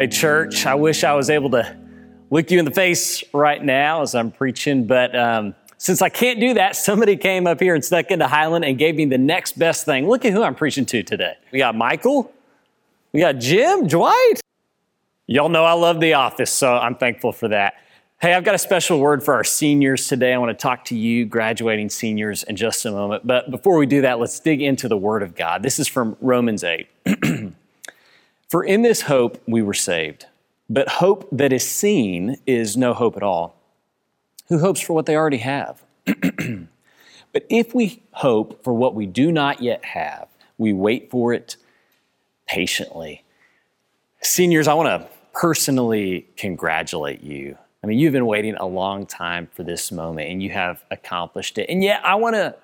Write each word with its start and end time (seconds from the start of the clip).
Hey, 0.00 0.06
church, 0.06 0.64
I 0.64 0.76
wish 0.76 1.04
I 1.04 1.12
was 1.12 1.28
able 1.28 1.50
to 1.50 1.76
look 2.30 2.50
you 2.50 2.58
in 2.58 2.64
the 2.64 2.70
face 2.70 3.22
right 3.34 3.62
now 3.62 4.00
as 4.00 4.14
I'm 4.14 4.30
preaching, 4.30 4.86
but 4.86 5.14
um, 5.14 5.54
since 5.76 6.00
I 6.00 6.08
can't 6.08 6.40
do 6.40 6.54
that, 6.54 6.74
somebody 6.86 7.18
came 7.18 7.46
up 7.46 7.60
here 7.60 7.74
and 7.74 7.84
snuck 7.84 8.10
into 8.10 8.26
Highland 8.26 8.64
and 8.64 8.78
gave 8.78 8.96
me 8.96 9.04
the 9.04 9.18
next 9.18 9.58
best 9.58 9.84
thing. 9.84 10.08
Look 10.08 10.24
at 10.24 10.32
who 10.32 10.42
I'm 10.42 10.54
preaching 10.54 10.86
to 10.86 11.02
today. 11.02 11.34
We 11.52 11.58
got 11.58 11.74
Michael, 11.74 12.32
we 13.12 13.20
got 13.20 13.40
Jim, 13.40 13.88
Dwight. 13.88 14.40
Y'all 15.26 15.50
know 15.50 15.66
I 15.66 15.74
love 15.74 16.00
The 16.00 16.14
Office, 16.14 16.50
so 16.50 16.72
I'm 16.72 16.94
thankful 16.94 17.32
for 17.32 17.48
that. 17.48 17.74
Hey, 18.22 18.32
I've 18.32 18.44
got 18.44 18.54
a 18.54 18.58
special 18.58 19.00
word 19.00 19.22
for 19.22 19.34
our 19.34 19.44
seniors 19.44 20.06
today. 20.06 20.32
I 20.32 20.38
want 20.38 20.58
to 20.58 20.62
talk 20.62 20.86
to 20.86 20.96
you, 20.96 21.26
graduating 21.26 21.90
seniors, 21.90 22.42
in 22.44 22.56
just 22.56 22.86
a 22.86 22.90
moment. 22.90 23.26
But 23.26 23.50
before 23.50 23.76
we 23.76 23.84
do 23.84 24.00
that, 24.00 24.18
let's 24.18 24.40
dig 24.40 24.62
into 24.62 24.88
the 24.88 24.96
Word 24.96 25.22
of 25.22 25.34
God. 25.34 25.62
This 25.62 25.78
is 25.78 25.88
from 25.88 26.16
Romans 26.22 26.64
8. 26.64 26.88
For 28.50 28.64
in 28.64 28.82
this 28.82 29.02
hope 29.02 29.40
we 29.46 29.62
were 29.62 29.74
saved. 29.74 30.26
But 30.68 30.88
hope 30.88 31.28
that 31.30 31.52
is 31.52 31.68
seen 31.68 32.36
is 32.46 32.76
no 32.76 32.94
hope 32.94 33.16
at 33.16 33.22
all. 33.22 33.54
Who 34.48 34.58
hopes 34.58 34.80
for 34.80 34.92
what 34.92 35.06
they 35.06 35.14
already 35.14 35.38
have? 35.38 35.84
but 36.04 37.46
if 37.48 37.74
we 37.76 38.02
hope 38.10 38.64
for 38.64 38.74
what 38.74 38.96
we 38.96 39.06
do 39.06 39.30
not 39.30 39.62
yet 39.62 39.84
have, 39.84 40.26
we 40.58 40.72
wait 40.72 41.12
for 41.12 41.32
it 41.32 41.56
patiently. 42.48 43.22
Seniors, 44.20 44.66
I 44.66 44.74
want 44.74 44.88
to 44.88 45.08
personally 45.32 46.26
congratulate 46.36 47.22
you. 47.22 47.56
I 47.84 47.86
mean, 47.86 48.00
you've 48.00 48.12
been 48.12 48.26
waiting 48.26 48.56
a 48.56 48.66
long 48.66 49.06
time 49.06 49.48
for 49.52 49.62
this 49.62 49.92
moment 49.92 50.28
and 50.28 50.42
you 50.42 50.50
have 50.50 50.84
accomplished 50.90 51.56
it. 51.56 51.70
And 51.70 51.84
yet, 51.84 52.04
I 52.04 52.16
want 52.16 52.34
to 52.34 52.56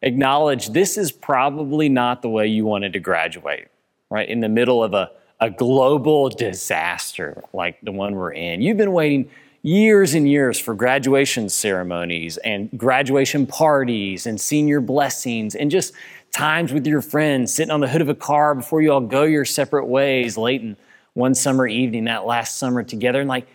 acknowledge 0.00 0.70
this 0.70 0.96
is 0.96 1.12
probably 1.12 1.90
not 1.90 2.22
the 2.22 2.30
way 2.30 2.46
you 2.46 2.64
wanted 2.64 2.94
to 2.94 3.00
graduate, 3.00 3.68
right? 4.08 4.26
In 4.26 4.40
the 4.40 4.48
middle 4.48 4.82
of 4.82 4.94
a 4.94 5.10
a 5.40 5.50
global 5.50 6.28
disaster 6.28 7.42
like 7.52 7.80
the 7.82 7.92
one 7.92 8.14
we're 8.14 8.32
in. 8.32 8.62
You've 8.62 8.76
been 8.76 8.92
waiting 8.92 9.30
years 9.62 10.14
and 10.14 10.28
years 10.28 10.58
for 10.58 10.74
graduation 10.74 11.48
ceremonies 11.48 12.36
and 12.38 12.70
graduation 12.76 13.46
parties 13.46 14.26
and 14.26 14.40
senior 14.40 14.80
blessings 14.80 15.54
and 15.54 15.70
just 15.70 15.92
times 16.32 16.72
with 16.72 16.86
your 16.86 17.02
friends 17.02 17.52
sitting 17.52 17.70
on 17.70 17.80
the 17.80 17.88
hood 17.88 18.00
of 18.00 18.08
a 18.08 18.14
car 18.14 18.54
before 18.54 18.80
you 18.80 18.92
all 18.92 19.00
go 19.00 19.24
your 19.24 19.44
separate 19.44 19.86
ways 19.86 20.38
late 20.38 20.62
in 20.62 20.76
one 21.14 21.34
summer 21.34 21.66
evening 21.66 22.04
that 22.04 22.24
last 22.26 22.56
summer 22.56 22.82
together. 22.82 23.20
And 23.20 23.28
like, 23.28 23.46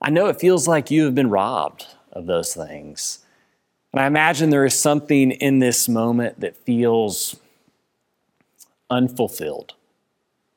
I 0.00 0.10
know 0.10 0.26
it 0.26 0.40
feels 0.40 0.66
like 0.66 0.90
you 0.90 1.04
have 1.04 1.14
been 1.14 1.30
robbed 1.30 1.86
of 2.12 2.26
those 2.26 2.54
things. 2.54 3.20
And 3.92 4.00
I 4.00 4.06
imagine 4.06 4.50
there 4.50 4.64
is 4.64 4.78
something 4.78 5.32
in 5.32 5.58
this 5.58 5.88
moment 5.88 6.40
that 6.40 6.56
feels 6.56 7.36
unfulfilled 8.90 9.74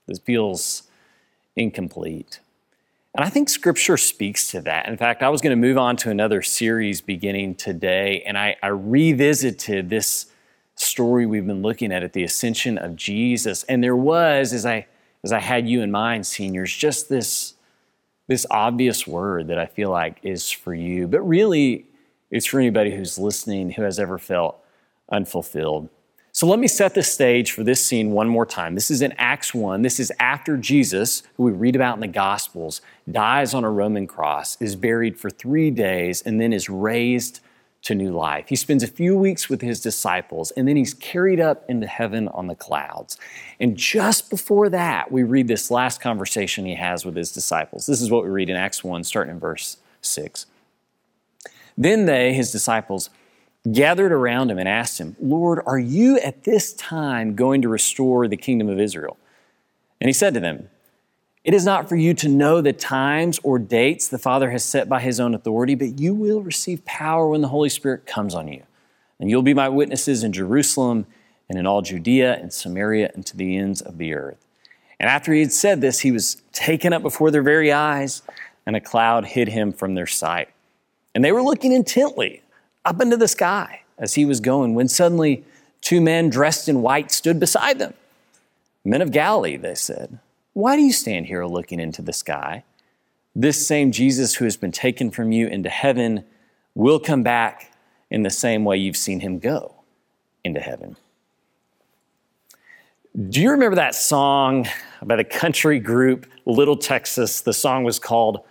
this 0.07 0.19
feels 0.19 0.83
incomplete. 1.55 2.39
And 3.13 3.23
I 3.23 3.29
think 3.29 3.47
scripture 3.47 3.97
speaks 3.97 4.51
to 4.51 4.61
that. 4.61 4.87
In 4.87 4.97
fact, 4.97 5.23
I 5.23 5.29
was 5.29 5.41
going 5.41 5.51
to 5.51 5.67
move 5.67 5.77
on 5.77 5.95
to 5.97 6.09
another 6.09 6.41
series 6.41 6.99
beginning 7.01 7.55
today, 7.55 8.21
and 8.25 8.37
I, 8.37 8.57
I, 8.61 8.67
revisited 8.67 9.89
this 9.89 10.25
story 10.75 11.25
we've 11.25 11.47
been 11.47 11.61
looking 11.61 11.93
at 11.93 12.03
at 12.03 12.11
the 12.11 12.23
ascension 12.23 12.77
of 12.77 12.97
Jesus. 12.97 13.63
And 13.63 13.81
there 13.81 13.95
was, 13.95 14.51
as 14.51 14.65
I 14.65 14.87
as 15.25 15.31
I 15.31 15.39
had 15.39 15.67
you 15.67 15.81
in 15.81 15.89
mind, 15.89 16.27
seniors, 16.27 16.71
just 16.71 17.09
this, 17.09 17.55
this 18.27 18.45
obvious 18.51 19.07
word 19.07 19.47
that 19.47 19.57
I 19.57 19.65
feel 19.65 19.89
like 19.89 20.19
is 20.21 20.51
for 20.51 20.75
you, 20.75 21.07
but 21.07 21.21
really 21.21 21.87
it's 22.29 22.45
for 22.45 22.59
anybody 22.59 22.95
who's 22.95 23.17
listening 23.17 23.71
who 23.71 23.81
has 23.81 23.97
ever 23.97 24.19
felt 24.19 24.63
unfulfilled. 25.11 25.89
So 26.35 26.47
let 26.47 26.59
me 26.59 26.67
set 26.67 26.95
the 26.95 27.01
stage 27.01 27.53
for 27.53 27.63
this 27.63 27.85
scene 27.85 28.11
one 28.11 28.27
more 28.27 28.45
time. 28.45 28.75
This 28.75 28.91
is 28.91 29.01
in 29.01 29.13
Acts 29.13 29.53
1. 29.53 29.83
This 29.83 30.01
is 30.01 30.11
after 30.19 30.57
Jesus, 30.57 31.23
who 31.37 31.43
we 31.43 31.53
read 31.53 31.77
about 31.77 31.95
in 31.95 32.01
the 32.01 32.07
Gospels, 32.07 32.81
dies 33.09 33.53
on 33.53 33.63
a 33.63 33.71
Roman 33.71 34.05
cross, 34.05 34.61
is 34.61 34.75
buried 34.75 35.17
for 35.17 35.29
three 35.29 35.71
days, 35.71 36.21
and 36.21 36.41
then 36.41 36.51
is 36.51 36.69
raised 36.69 37.39
to 37.83 37.95
new 37.95 38.11
life. 38.11 38.49
He 38.49 38.57
spends 38.57 38.83
a 38.83 38.87
few 38.87 39.17
weeks 39.17 39.47
with 39.47 39.61
his 39.61 39.79
disciples, 39.79 40.51
and 40.51 40.67
then 40.67 40.75
he's 40.75 40.93
carried 40.93 41.39
up 41.39 41.63
into 41.69 41.87
heaven 41.87 42.27
on 42.27 42.47
the 42.47 42.55
clouds. 42.55 43.17
And 43.57 43.77
just 43.77 44.29
before 44.29 44.67
that, 44.67 45.13
we 45.13 45.23
read 45.23 45.47
this 45.47 45.71
last 45.71 46.01
conversation 46.01 46.65
he 46.65 46.75
has 46.75 47.05
with 47.05 47.15
his 47.15 47.31
disciples. 47.31 47.85
This 47.85 48.01
is 48.01 48.11
what 48.11 48.25
we 48.25 48.29
read 48.29 48.49
in 48.49 48.57
Acts 48.57 48.83
1, 48.83 49.05
starting 49.05 49.35
in 49.35 49.39
verse 49.39 49.77
6. 50.01 50.47
Then 51.77 52.07
they, 52.07 52.33
his 52.33 52.51
disciples, 52.51 53.09
gathered 53.71 54.11
around 54.11 54.51
him 54.51 54.57
and 54.57 54.69
asked 54.69 54.99
him, 54.99 55.15
Lord, 55.19 55.61
are 55.65 55.79
you 55.79 56.19
at 56.19 56.43
this 56.43 56.73
time 56.73 57.35
going 57.35 57.61
to 57.61 57.69
restore 57.69 58.27
the 58.27 58.37
kingdom 58.37 58.69
of 58.69 58.79
Israel? 58.79 59.17
And 59.99 60.07
he 60.07 60.13
said 60.13 60.33
to 60.35 60.39
them, 60.39 60.69
It 61.43 61.53
is 61.53 61.65
not 61.65 61.89
for 61.89 61.95
you 61.95 62.13
to 62.15 62.29
know 62.29 62.61
the 62.61 62.73
times 62.73 63.39
or 63.43 63.57
dates 63.57 64.07
the 64.07 64.19
Father 64.19 64.51
has 64.51 64.63
set 64.63 64.87
by 64.87 64.99
his 64.99 65.19
own 65.19 65.33
authority, 65.33 65.75
but 65.75 65.99
you 65.99 66.13
will 66.13 66.41
receive 66.41 66.85
power 66.85 67.27
when 67.27 67.41
the 67.41 67.47
Holy 67.47 67.69
Spirit 67.69 68.05
comes 68.05 68.35
on 68.35 68.47
you. 68.47 68.63
And 69.19 69.29
you'll 69.29 69.41
be 69.41 69.53
my 69.53 69.69
witnesses 69.69 70.23
in 70.23 70.33
Jerusalem 70.33 71.05
and 71.49 71.57
in 71.57 71.65
all 71.65 71.81
Judea 71.81 72.35
and 72.35 72.51
Samaria 72.51 73.11
and 73.13 73.25
to 73.25 73.37
the 73.37 73.57
ends 73.57 73.81
of 73.81 73.97
the 73.97 74.13
earth. 74.13 74.45
And 74.99 75.09
after 75.09 75.33
he 75.33 75.41
had 75.41 75.51
said 75.51 75.81
this, 75.81 75.99
he 75.99 76.11
was 76.11 76.41
taken 76.51 76.93
up 76.93 77.01
before 77.01 77.31
their 77.31 77.41
very 77.41 77.71
eyes, 77.71 78.21
and 78.65 78.75
a 78.75 78.81
cloud 78.81 79.25
hid 79.25 79.49
him 79.49 79.71
from 79.71 79.93
their 79.95 80.07
sight. 80.07 80.49
And 81.13 81.23
they 81.23 81.31
were 81.31 81.43
looking 81.43 81.71
intently 81.71 82.41
up 82.85 83.01
into 83.01 83.17
the 83.17 83.27
sky 83.27 83.81
as 83.97 84.13
he 84.13 84.25
was 84.25 84.39
going 84.39 84.75
when 84.75 84.87
suddenly 84.87 85.43
two 85.81 85.99
men 86.01 86.29
dressed 86.29 86.69
in 86.69 86.81
white 86.81 87.11
stood 87.11 87.39
beside 87.39 87.79
them. 87.79 87.93
Men 88.83 89.01
of 89.01 89.11
Galilee, 89.11 89.57
they 89.57 89.75
said, 89.75 90.19
why 90.53 90.75
do 90.75 90.81
you 90.81 90.93
stand 90.93 91.25
here 91.25 91.45
looking 91.45 91.79
into 91.79 92.01
the 92.01 92.13
sky? 92.13 92.63
This 93.35 93.67
same 93.67 93.91
Jesus 93.91 94.35
who 94.35 94.45
has 94.45 94.55
been 94.55 94.71
taken 94.71 95.11
from 95.11 95.31
you 95.31 95.47
into 95.47 95.69
heaven 95.69 96.23
will 96.75 96.99
come 96.99 97.23
back 97.23 97.71
in 98.09 98.23
the 98.23 98.29
same 98.29 98.63
way 98.63 98.77
you've 98.77 98.95
seen 98.95 99.19
him 99.19 99.39
go 99.39 99.73
into 100.43 100.61
heaven. 100.61 100.95
Do 103.29 103.41
you 103.41 103.51
remember 103.51 103.75
that 103.75 103.95
song 103.95 104.67
by 105.01 105.15
the 105.15 105.23
country 105.23 105.79
group 105.79 106.27
Little 106.45 106.77
Texas? 106.77 107.41
The 107.41 107.53
song 107.53 107.83
was 107.83 107.97
called 107.97 108.41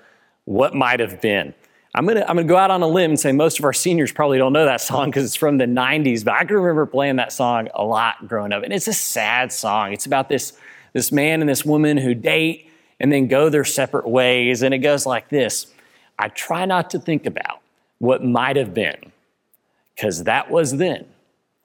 What 0.45 0.75
Might 0.75 1.01
Have 1.01 1.21
Been. 1.21 1.55
I'm 1.95 2.07
gonna 2.07 2.25
I'm 2.29 2.37
gonna 2.37 2.45
go 2.45 2.57
out 2.57 2.71
on 2.71 2.83
a 2.83 2.89
limb 2.89 3.13
and 3.13 3.21
say 3.21 3.31
most 3.31 3.59
of 3.59 3.65
our 3.65 3.73
seniors 3.73 4.11
probably 4.11 4.39
don't 4.39 4.53
know 4.53 4.65
that 4.65 4.81
song 4.81 5.11
because 5.11 5.25
it's 5.25 5.37
from 5.37 5.59
the 5.59 5.67
90s, 5.67 6.25
but 6.25 6.35
I 6.35 6.45
can 6.45 6.57
remember 6.57 6.87
playing 6.87 7.17
that 7.17 7.33
song 7.33 7.69
a 7.75 7.85
lot 7.85 8.27
growing 8.27 8.53
up. 8.53 8.65
And 8.65 8.73
it's 8.73 8.89
a 8.89 8.93
sad 8.93 9.53
song. 9.53 9.93
It's 9.93 10.07
about 10.07 10.29
this 10.29 10.55
this 10.93 11.13
man 11.13 11.41
and 11.41 11.49
this 11.49 11.65
woman 11.65 11.97
who 11.97 12.15
date 12.15 12.71
and 12.99 13.13
then 13.13 13.29
go 13.29 13.49
their 13.49 13.65
separate 13.65 14.09
ways. 14.09 14.63
And 14.63 14.75
it 14.75 14.79
goes 14.79 15.07
like 15.07 15.29
this. 15.29 15.67
I 16.19 16.29
try 16.29 16.65
not 16.65 16.91
to 16.91 16.99
think 16.99 17.27
about 17.27 17.61
what 17.99 18.25
might 18.25 18.57
have 18.57 18.75
been, 18.75 19.13
because 19.95 20.25
that 20.25 20.51
was 20.51 20.77
then. 20.77 21.07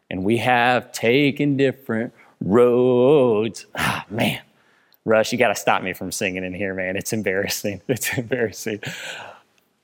And 0.09 0.23
we 0.23 0.37
have 0.37 0.91
taken 0.91 1.57
different 1.57 2.13
roads. 2.41 3.65
Ah, 3.75 4.05
man. 4.09 4.41
Rush, 5.05 5.31
you 5.31 5.37
got 5.37 5.49
to 5.49 5.55
stop 5.55 5.81
me 5.81 5.93
from 5.93 6.11
singing 6.11 6.43
in 6.43 6.53
here, 6.53 6.73
man. 6.73 6.95
It's 6.95 7.13
embarrassing. 7.13 7.81
It's 7.87 8.17
embarrassing. 8.17 8.81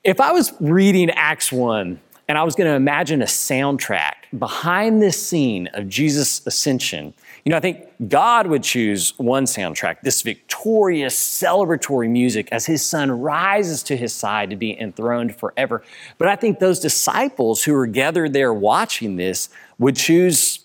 If 0.06 0.22
I 0.22 0.32
was 0.32 0.54
reading 0.60 1.10
Acts 1.10 1.52
1 1.52 2.00
and 2.28 2.38
I 2.38 2.44
was 2.44 2.54
going 2.54 2.70
to 2.70 2.76
imagine 2.76 3.24
a 3.24 3.26
soundtrack 3.26 4.14
behind 4.38 5.02
this 5.02 5.28
scene 5.28 5.66
of 5.74 5.90
Jesus' 5.90 6.46
ascension, 6.46 7.12
you 7.44 7.50
know, 7.50 7.58
I 7.58 7.60
think 7.60 7.88
God 8.08 8.46
would 8.46 8.62
choose 8.62 9.18
one 9.18 9.46
soundtrack, 9.46 10.02
this 10.04 10.22
victorious, 10.22 11.18
celebratory 11.18 12.08
music 12.08 12.50
as 12.52 12.68
his 12.68 12.86
son 12.86 13.10
rises 13.20 13.82
to 13.82 13.98
his 13.98 14.14
side 14.14 14.52
to 14.52 14.56
be 14.56 14.80
enthroned 14.80 15.36
forever. 15.36 15.82
But 16.20 16.28
I 16.28 16.36
think 16.36 16.60
those 16.60 16.80
disciples 16.80 17.64
who 17.64 17.74
are 17.74 17.88
gathered 17.88 18.34
there 18.34 18.54
watching 18.54 19.16
this 19.16 19.50
would 19.80 19.96
choose 19.96 20.60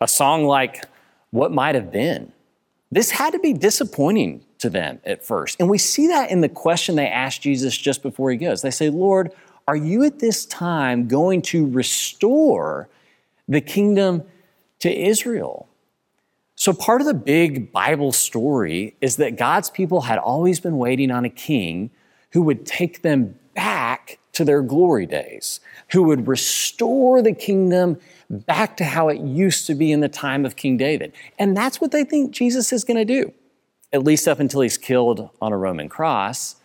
a 0.00 0.08
song 0.08 0.46
like 0.46 0.86
What 1.32 1.52
Might 1.52 1.74
Have 1.74 1.92
Been. 1.92 2.32
This 2.90 3.10
had 3.10 3.34
to 3.34 3.38
be 3.40 3.52
disappointing 3.52 4.45
to 4.58 4.70
them 4.70 5.00
at 5.04 5.24
first. 5.24 5.56
And 5.60 5.68
we 5.68 5.78
see 5.78 6.08
that 6.08 6.30
in 6.30 6.40
the 6.40 6.48
question 6.48 6.96
they 6.96 7.08
ask 7.08 7.40
Jesus 7.40 7.76
just 7.76 8.02
before 8.02 8.30
he 8.30 8.36
goes. 8.36 8.62
They 8.62 8.70
say, 8.70 8.90
Lord, 8.90 9.32
are 9.68 9.76
you 9.76 10.04
at 10.04 10.18
this 10.18 10.46
time 10.46 11.08
going 11.08 11.42
to 11.42 11.66
restore 11.68 12.88
the 13.48 13.60
kingdom 13.60 14.22
to 14.80 14.90
Israel? 14.90 15.68
So, 16.54 16.72
part 16.72 17.00
of 17.00 17.06
the 17.06 17.14
big 17.14 17.70
Bible 17.70 18.12
story 18.12 18.96
is 19.00 19.16
that 19.16 19.36
God's 19.36 19.68
people 19.68 20.02
had 20.02 20.18
always 20.18 20.58
been 20.58 20.78
waiting 20.78 21.10
on 21.10 21.24
a 21.24 21.30
king 21.30 21.90
who 22.30 22.42
would 22.42 22.64
take 22.64 23.02
them 23.02 23.38
back 23.54 24.18
to 24.32 24.44
their 24.44 24.62
glory 24.62 25.06
days, 25.06 25.60
who 25.92 26.02
would 26.04 26.28
restore 26.28 27.20
the 27.20 27.32
kingdom 27.32 27.98
back 28.30 28.76
to 28.78 28.84
how 28.84 29.08
it 29.08 29.20
used 29.20 29.66
to 29.66 29.74
be 29.74 29.92
in 29.92 30.00
the 30.00 30.08
time 30.08 30.44
of 30.44 30.56
King 30.56 30.76
David. 30.76 31.12
And 31.38 31.56
that's 31.56 31.80
what 31.80 31.90
they 31.90 32.04
think 32.04 32.32
Jesus 32.32 32.72
is 32.72 32.84
going 32.84 32.98
to 32.98 33.04
do 33.04 33.32
at 33.92 34.04
least 34.04 34.26
up 34.28 34.40
until 34.40 34.60
he's 34.60 34.78
killed 34.78 35.30
on 35.40 35.52
a 35.52 35.56
Roman 35.56 35.88
cross, 35.88 36.56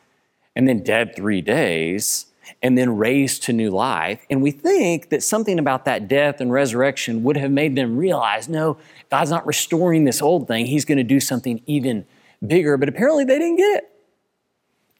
and 0.55 0.67
then 0.67 0.83
dead 0.83 1.15
three 1.15 1.41
days, 1.41 2.27
and 2.61 2.77
then 2.77 2.97
raised 2.97 3.43
to 3.43 3.53
new 3.53 3.69
life. 3.69 4.25
And 4.29 4.41
we 4.41 4.51
think 4.51 5.09
that 5.09 5.23
something 5.23 5.57
about 5.57 5.85
that 5.85 6.07
death 6.07 6.41
and 6.41 6.51
resurrection 6.51 7.23
would 7.23 7.37
have 7.37 7.51
made 7.51 7.75
them 7.75 7.97
realize 7.97 8.49
no, 8.49 8.77
God's 9.09 9.31
not 9.31 9.45
restoring 9.45 10.03
this 10.03 10.21
old 10.21 10.47
thing. 10.47 10.65
He's 10.65 10.85
going 10.85 10.97
to 10.97 11.03
do 11.03 11.19
something 11.19 11.61
even 11.65 12.05
bigger. 12.45 12.77
But 12.77 12.89
apparently 12.89 13.23
they 13.23 13.39
didn't 13.39 13.57
get 13.57 13.77
it. 13.77 13.91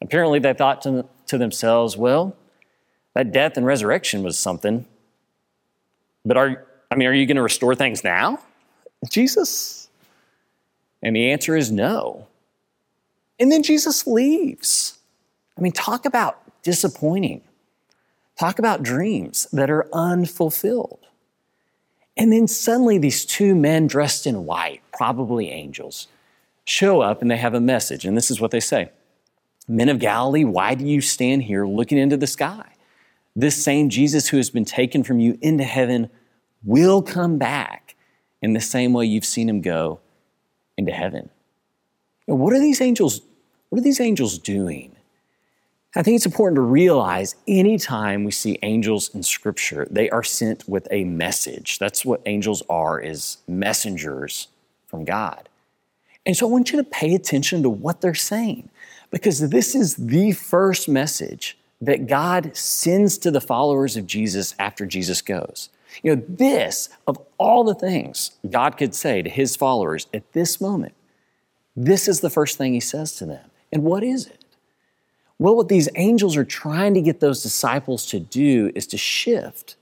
Apparently, 0.00 0.38
they 0.40 0.52
thought 0.52 0.82
to, 0.82 1.06
to 1.26 1.38
themselves, 1.38 1.96
well, 1.96 2.36
that 3.14 3.32
death 3.32 3.56
and 3.56 3.64
resurrection 3.64 4.22
was 4.22 4.38
something. 4.38 4.86
But 6.24 6.36
are, 6.36 6.66
I 6.90 6.96
mean, 6.96 7.08
are 7.08 7.14
you 7.14 7.26
going 7.26 7.36
to 7.36 7.42
restore 7.42 7.74
things 7.74 8.02
now, 8.02 8.38
Jesus? 9.08 9.81
And 11.02 11.16
the 11.16 11.30
answer 11.30 11.56
is 11.56 11.72
no. 11.72 12.28
And 13.40 13.50
then 13.50 13.62
Jesus 13.62 14.06
leaves. 14.06 14.98
I 15.58 15.60
mean, 15.60 15.72
talk 15.72 16.04
about 16.04 16.38
disappointing. 16.62 17.42
Talk 18.38 18.58
about 18.58 18.82
dreams 18.82 19.46
that 19.52 19.70
are 19.70 19.88
unfulfilled. 19.92 21.06
And 22.16 22.32
then 22.32 22.46
suddenly, 22.46 22.98
these 22.98 23.24
two 23.24 23.54
men 23.54 23.86
dressed 23.86 24.26
in 24.26 24.44
white, 24.44 24.82
probably 24.92 25.48
angels, 25.48 26.08
show 26.64 27.00
up 27.00 27.22
and 27.22 27.30
they 27.30 27.36
have 27.36 27.54
a 27.54 27.60
message. 27.60 28.04
And 28.04 28.16
this 28.16 28.30
is 28.30 28.40
what 28.40 28.50
they 28.50 28.60
say 28.60 28.90
Men 29.66 29.88
of 29.88 29.98
Galilee, 29.98 30.44
why 30.44 30.74
do 30.74 30.86
you 30.86 31.00
stand 31.00 31.44
here 31.44 31.66
looking 31.66 31.98
into 31.98 32.16
the 32.16 32.26
sky? 32.26 32.74
This 33.34 33.62
same 33.62 33.88
Jesus 33.88 34.28
who 34.28 34.36
has 34.36 34.50
been 34.50 34.64
taken 34.64 35.02
from 35.02 35.18
you 35.18 35.38
into 35.40 35.64
heaven 35.64 36.10
will 36.62 37.02
come 37.02 37.38
back 37.38 37.96
in 38.42 38.52
the 38.52 38.60
same 38.60 38.92
way 38.92 39.06
you've 39.06 39.24
seen 39.24 39.48
him 39.48 39.60
go 39.60 40.00
into 40.76 40.92
heaven. 40.92 41.30
What 42.26 42.52
are 42.52 42.60
these 42.60 42.80
angels? 42.80 43.20
What 43.68 43.78
are 43.78 43.84
these 43.84 44.00
angels 44.00 44.38
doing? 44.38 44.94
I 45.94 46.02
think 46.02 46.16
it's 46.16 46.26
important 46.26 46.56
to 46.56 46.62
realize 46.62 47.34
anytime 47.46 48.24
we 48.24 48.30
see 48.30 48.58
angels 48.62 49.14
in 49.14 49.22
scripture, 49.22 49.86
they 49.90 50.08
are 50.08 50.22
sent 50.22 50.66
with 50.66 50.88
a 50.90 51.04
message. 51.04 51.78
That's 51.78 52.04
what 52.04 52.22
angels 52.24 52.62
are 52.70 52.98
is 52.98 53.38
messengers 53.46 54.48
from 54.86 55.04
God. 55.04 55.50
And 56.24 56.36
so 56.36 56.46
I 56.46 56.50
want 56.50 56.72
you 56.72 56.78
to 56.78 56.84
pay 56.84 57.14
attention 57.14 57.62
to 57.62 57.70
what 57.70 58.00
they're 58.00 58.14
saying 58.14 58.70
because 59.10 59.50
this 59.50 59.74
is 59.74 59.96
the 59.96 60.32
first 60.32 60.88
message 60.88 61.58
that 61.80 62.06
God 62.06 62.56
sends 62.56 63.18
to 63.18 63.30
the 63.30 63.40
followers 63.40 63.96
of 63.96 64.06
Jesus 64.06 64.54
after 64.58 64.86
Jesus 64.86 65.20
goes. 65.20 65.68
You 66.02 66.16
know, 66.16 66.22
this, 66.28 66.88
of 67.06 67.18
all 67.38 67.64
the 67.64 67.74
things 67.74 68.32
God 68.48 68.76
could 68.76 68.94
say 68.94 69.22
to 69.22 69.30
his 69.30 69.56
followers 69.56 70.06
at 70.14 70.32
this 70.32 70.60
moment, 70.60 70.94
this 71.76 72.08
is 72.08 72.20
the 72.20 72.30
first 72.30 72.58
thing 72.58 72.74
he 72.74 72.80
says 72.80 73.14
to 73.16 73.26
them. 73.26 73.50
And 73.72 73.82
what 73.82 74.02
is 74.02 74.26
it? 74.26 74.44
Well, 75.38 75.56
what 75.56 75.68
these 75.68 75.88
angels 75.96 76.36
are 76.36 76.44
trying 76.44 76.94
to 76.94 77.00
get 77.00 77.20
those 77.20 77.42
disciples 77.42 78.06
to 78.06 78.20
do 78.20 78.70
is 78.74 78.86
to 78.88 78.96
shift 78.96 79.76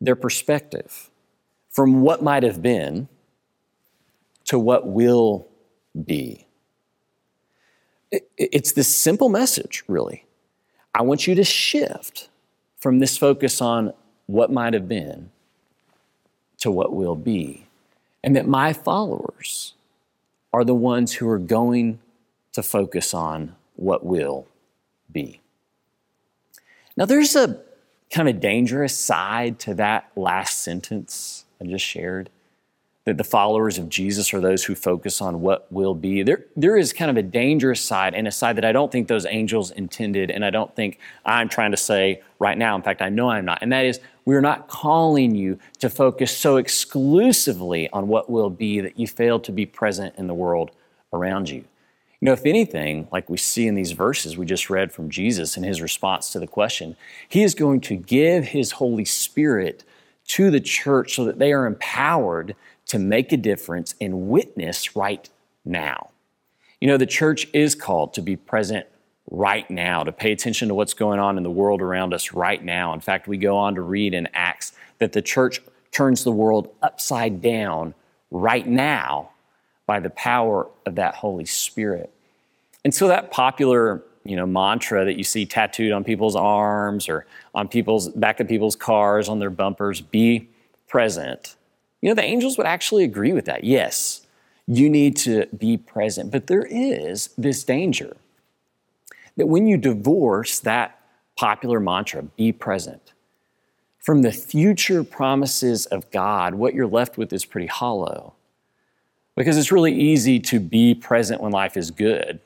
their 0.00 0.16
perspective 0.16 1.10
from 1.70 2.02
what 2.02 2.22
might 2.22 2.42
have 2.42 2.60
been 2.60 3.08
to 4.44 4.58
what 4.58 4.86
will 4.86 5.46
be. 6.04 6.46
It's 8.36 8.72
this 8.72 8.94
simple 8.94 9.28
message, 9.28 9.84
really. 9.86 10.24
I 10.94 11.02
want 11.02 11.26
you 11.26 11.34
to 11.36 11.44
shift 11.44 12.28
from 12.76 12.98
this 12.98 13.16
focus 13.16 13.60
on 13.60 13.92
what 14.26 14.50
might 14.50 14.74
have 14.74 14.88
been 14.88 15.30
to 16.60 16.70
what 16.70 16.94
will 16.94 17.16
be. 17.16 17.66
And 18.22 18.36
that 18.36 18.46
my 18.46 18.72
followers 18.72 19.74
are 20.52 20.64
the 20.64 20.74
ones 20.74 21.14
who 21.14 21.28
are 21.28 21.38
going 21.38 22.00
to 22.52 22.62
focus 22.62 23.14
on 23.14 23.54
what 23.76 24.04
will 24.04 24.46
be. 25.10 25.40
Now, 26.96 27.06
there's 27.06 27.34
a 27.34 27.60
kind 28.10 28.28
of 28.28 28.40
dangerous 28.40 28.98
side 28.98 29.58
to 29.60 29.74
that 29.74 30.10
last 30.16 30.58
sentence 30.58 31.44
I 31.60 31.66
just 31.66 31.84
shared 31.84 32.30
that 33.06 33.16
the 33.16 33.24
followers 33.24 33.78
of 33.78 33.88
Jesus 33.88 34.34
are 34.34 34.40
those 34.40 34.64
who 34.64 34.74
focus 34.74 35.22
on 35.22 35.40
what 35.40 35.70
will 35.72 35.94
be. 35.94 36.22
There, 36.22 36.44
there 36.54 36.76
is 36.76 36.92
kind 36.92 37.10
of 37.10 37.16
a 37.16 37.22
dangerous 37.22 37.80
side 37.80 38.14
and 38.14 38.28
a 38.28 38.30
side 38.30 38.56
that 38.56 38.64
I 38.64 38.72
don't 38.72 38.92
think 38.92 39.08
those 39.08 39.24
angels 39.24 39.70
intended, 39.70 40.30
and 40.30 40.44
I 40.44 40.50
don't 40.50 40.74
think 40.76 40.98
I'm 41.24 41.48
trying 41.48 41.70
to 41.70 41.78
say 41.78 42.22
right 42.38 42.58
now. 42.58 42.76
In 42.76 42.82
fact, 42.82 43.00
I 43.00 43.08
know 43.08 43.30
I'm 43.30 43.46
not. 43.46 43.60
And 43.62 43.72
that 43.72 43.86
is, 43.86 44.00
we're 44.26 44.42
not 44.42 44.68
calling 44.68 45.34
you 45.34 45.58
to 45.78 45.88
focus 45.88 46.36
so 46.36 46.58
exclusively 46.58 47.88
on 47.90 48.06
what 48.06 48.28
will 48.28 48.50
be 48.50 48.80
that 48.80 48.98
you 48.98 49.06
fail 49.06 49.40
to 49.40 49.52
be 49.52 49.64
present 49.64 50.14
in 50.16 50.26
the 50.26 50.34
world 50.34 50.70
around 51.12 51.48
you. 51.48 51.64
You 52.20 52.26
know, 52.26 52.32
if 52.32 52.44
anything, 52.44 53.08
like 53.10 53.30
we 53.30 53.38
see 53.38 53.66
in 53.66 53.74
these 53.74 53.92
verses 53.92 54.36
we 54.36 54.44
just 54.44 54.68
read 54.68 54.92
from 54.92 55.08
Jesus 55.08 55.56
in 55.56 55.62
his 55.62 55.80
response 55.80 56.30
to 56.30 56.38
the 56.38 56.46
question, 56.46 56.96
he 57.26 57.42
is 57.42 57.54
going 57.54 57.80
to 57.82 57.96
give 57.96 58.44
his 58.44 58.72
Holy 58.72 59.06
Spirit 59.06 59.84
to 60.26 60.50
the 60.50 60.60
church 60.60 61.14
so 61.14 61.24
that 61.24 61.38
they 61.38 61.50
are 61.50 61.64
empowered 61.64 62.54
to 62.90 62.98
make 62.98 63.30
a 63.30 63.36
difference 63.36 63.94
and 64.00 64.28
witness 64.28 64.96
right 64.96 65.30
now. 65.64 66.10
You 66.80 66.88
know, 66.88 66.96
the 66.96 67.06
church 67.06 67.46
is 67.52 67.76
called 67.76 68.14
to 68.14 68.20
be 68.20 68.34
present 68.34 68.84
right 69.30 69.70
now, 69.70 70.02
to 70.02 70.10
pay 70.10 70.32
attention 70.32 70.66
to 70.66 70.74
what's 70.74 70.92
going 70.92 71.20
on 71.20 71.36
in 71.36 71.44
the 71.44 71.52
world 71.52 71.82
around 71.82 72.12
us 72.12 72.32
right 72.32 72.60
now. 72.64 72.92
In 72.92 72.98
fact, 72.98 73.28
we 73.28 73.36
go 73.36 73.56
on 73.56 73.76
to 73.76 73.80
read 73.80 74.12
in 74.12 74.26
Acts 74.34 74.72
that 74.98 75.12
the 75.12 75.22
church 75.22 75.60
turns 75.92 76.24
the 76.24 76.32
world 76.32 76.68
upside 76.82 77.40
down 77.40 77.94
right 78.32 78.66
now 78.66 79.30
by 79.86 80.00
the 80.00 80.10
power 80.10 80.66
of 80.84 80.96
that 80.96 81.14
Holy 81.14 81.44
Spirit. 81.44 82.12
And 82.84 82.92
so 82.92 83.06
that 83.06 83.30
popular, 83.30 84.02
you 84.24 84.34
know, 84.34 84.46
mantra 84.46 85.04
that 85.04 85.16
you 85.16 85.22
see 85.22 85.46
tattooed 85.46 85.92
on 85.92 86.02
people's 86.02 86.34
arms 86.34 87.08
or 87.08 87.24
on 87.54 87.68
people's 87.68 88.08
back 88.08 88.40
of 88.40 88.48
people's 88.48 88.74
cars 88.74 89.28
on 89.28 89.38
their 89.38 89.50
bumpers, 89.50 90.00
be 90.00 90.48
present. 90.88 91.54
You 92.00 92.08
know, 92.08 92.14
the 92.14 92.24
angels 92.24 92.56
would 92.56 92.66
actually 92.66 93.04
agree 93.04 93.32
with 93.32 93.44
that. 93.44 93.64
Yes, 93.64 94.26
you 94.66 94.88
need 94.88 95.16
to 95.18 95.46
be 95.56 95.76
present. 95.76 96.30
But 96.30 96.46
there 96.46 96.66
is 96.68 97.30
this 97.36 97.64
danger 97.64 98.16
that 99.36 99.46
when 99.46 99.66
you 99.66 99.76
divorce 99.76 100.60
that 100.60 100.98
popular 101.36 101.80
mantra, 101.80 102.22
be 102.22 102.52
present, 102.52 103.12
from 103.98 104.22
the 104.22 104.32
future 104.32 105.04
promises 105.04 105.86
of 105.86 106.10
God, 106.10 106.54
what 106.54 106.74
you're 106.74 106.86
left 106.86 107.18
with 107.18 107.32
is 107.32 107.44
pretty 107.44 107.66
hollow. 107.66 108.34
Because 109.36 109.56
it's 109.56 109.72
really 109.72 109.94
easy 109.94 110.40
to 110.40 110.58
be 110.58 110.94
present 110.94 111.40
when 111.40 111.52
life 111.52 111.76
is 111.76 111.90
good. 111.90 112.40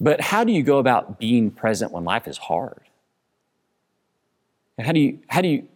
But 0.00 0.20
how 0.20 0.44
do 0.44 0.52
you 0.52 0.62
go 0.62 0.78
about 0.78 1.18
being 1.18 1.50
present 1.50 1.92
when 1.92 2.04
life 2.04 2.26
is 2.26 2.38
hard? 2.38 2.82
How 4.78 4.92
do 4.92 5.00
you, 5.00 5.18
how 5.28 5.42
do 5.42 5.48
you, 5.48 5.68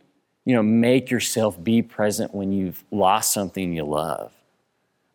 you 0.44 0.54
know, 0.54 0.62
make 0.62 1.10
yourself 1.10 1.62
be 1.62 1.82
present 1.82 2.34
when 2.34 2.52
you've 2.52 2.84
lost 2.90 3.32
something 3.32 3.72
you 3.72 3.84
love? 3.84 4.32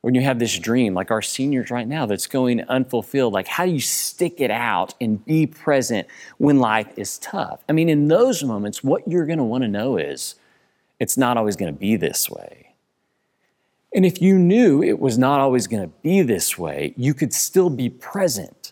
When 0.02 0.16
you 0.16 0.22
have 0.22 0.40
this 0.40 0.58
dream, 0.58 0.94
like 0.94 1.12
our 1.12 1.22
seniors 1.22 1.70
right 1.70 1.88
now, 1.88 2.06
that's 2.06 2.26
going 2.26 2.62
unfulfilled, 2.62 3.34
like 3.34 3.48
how 3.48 3.66
do 3.66 3.72
you 3.72 3.82
stick 3.82 4.40
it 4.40 4.50
out 4.50 4.96
and 5.02 5.24
be 5.26 5.46
present 5.46 6.08
when 6.38 6.60
life 6.60 6.98
is 6.98 7.18
tough? 7.20 7.64
I 7.68 7.74
mean, 7.74 7.90
in 7.90 8.08
those 8.08 8.44
moments, 8.44 8.84
what 8.84 9.08
you're 9.08 9.26
going 9.26 9.40
to 9.40 9.44
want 9.44 9.64
to 9.64 9.68
know 9.68 9.98
is 9.98 10.36
it's 11.00 11.18
not 11.18 11.38
always 11.38 11.58
going 11.58 11.74
to 11.74 11.78
be 11.78 11.98
this 11.98 12.30
way. 12.30 12.74
And 13.94 14.06
if 14.06 14.22
you 14.22 14.38
knew 14.38 14.82
it 14.82 15.00
was 15.00 15.18
not 15.18 15.42
always 15.42 15.68
going 15.68 15.84
to 15.84 15.94
be 16.02 16.22
this 16.22 16.58
way, 16.58 16.94
you 16.96 17.14
could 17.14 17.34
still 17.34 17.70
be 17.70 17.90
present. 17.90 18.72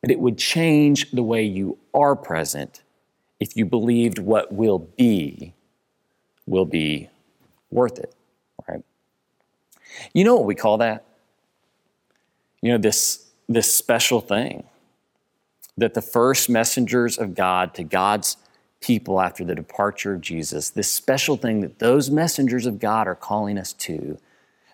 But 0.00 0.10
it 0.10 0.20
would 0.20 0.38
change 0.38 1.10
the 1.10 1.22
way 1.22 1.42
you 1.42 1.78
are 1.92 2.16
present 2.16 2.82
if 3.40 3.56
you 3.56 3.64
believed 3.64 4.18
what 4.18 4.52
will 4.52 4.78
be 4.78 5.54
will 6.48 6.64
be 6.64 7.08
worth 7.70 7.98
it, 7.98 8.14
right? 8.68 8.82
You 10.12 10.24
know 10.24 10.36
what 10.36 10.46
we 10.46 10.54
call 10.54 10.78
that? 10.78 11.04
You 12.62 12.72
know, 12.72 12.78
this, 12.78 13.26
this 13.48 13.72
special 13.72 14.20
thing 14.20 14.64
that 15.76 15.94
the 15.94 16.02
first 16.02 16.50
messengers 16.50 17.18
of 17.18 17.34
God 17.34 17.74
to 17.74 17.84
God's 17.84 18.36
people 18.80 19.20
after 19.20 19.44
the 19.44 19.54
departure 19.54 20.14
of 20.14 20.20
Jesus, 20.20 20.70
this 20.70 20.90
special 20.90 21.36
thing 21.36 21.60
that 21.60 21.78
those 21.78 22.10
messengers 22.10 22.66
of 22.66 22.78
God 22.78 23.06
are 23.06 23.14
calling 23.14 23.58
us 23.58 23.72
to 23.74 24.18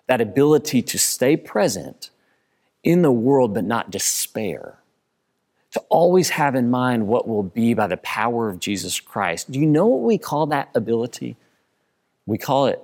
that 0.07 0.21
ability 0.21 0.81
to 0.81 0.97
stay 0.99 1.35
present 1.35 2.09
in 2.83 3.01
the 3.01 3.11
world 3.11 3.53
but 3.53 3.63
not 3.63 3.89
despair, 3.89 4.77
to 5.71 5.79
always 5.89 6.29
have 6.29 6.55
in 6.55 6.69
mind 6.69 7.07
what 7.07 7.27
will 7.27 7.43
be 7.43 7.73
by 7.73 7.87
the 7.87 7.97
power 7.97 8.49
of 8.49 8.59
Jesus 8.59 8.99
Christ. 8.99 9.51
Do 9.51 9.59
you 9.59 9.65
know 9.65 9.87
what 9.87 10.01
we 10.01 10.17
call 10.17 10.45
that 10.47 10.69
ability? 10.75 11.35
We 12.25 12.37
call 12.37 12.67
it 12.67 12.81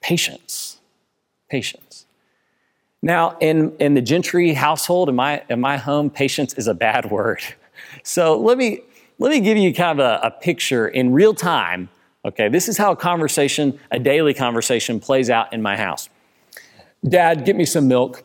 patience. 0.00 0.78
Patience. 1.50 2.06
Now, 3.02 3.36
in, 3.40 3.76
in 3.78 3.94
the 3.94 4.00
Gentry 4.00 4.54
household, 4.54 5.08
in 5.08 5.14
my, 5.14 5.42
in 5.50 5.60
my 5.60 5.76
home, 5.76 6.08
patience 6.08 6.54
is 6.54 6.66
a 6.66 6.74
bad 6.74 7.10
word. 7.10 7.42
So 8.02 8.38
let 8.38 8.56
me, 8.56 8.80
let 9.18 9.30
me 9.30 9.40
give 9.40 9.58
you 9.58 9.74
kind 9.74 10.00
of 10.00 10.04
a, 10.04 10.26
a 10.26 10.30
picture 10.30 10.88
in 10.88 11.12
real 11.12 11.34
time. 11.34 11.90
Okay, 12.24 12.48
this 12.48 12.68
is 12.68 12.78
how 12.78 12.92
a 12.92 12.96
conversation, 12.96 13.78
a 13.90 13.98
daily 13.98 14.32
conversation, 14.32 14.98
plays 14.98 15.28
out 15.28 15.52
in 15.52 15.60
my 15.60 15.76
house. 15.76 16.08
Dad, 17.06 17.44
get 17.44 17.54
me 17.56 17.66
some 17.66 17.86
milk. 17.86 18.24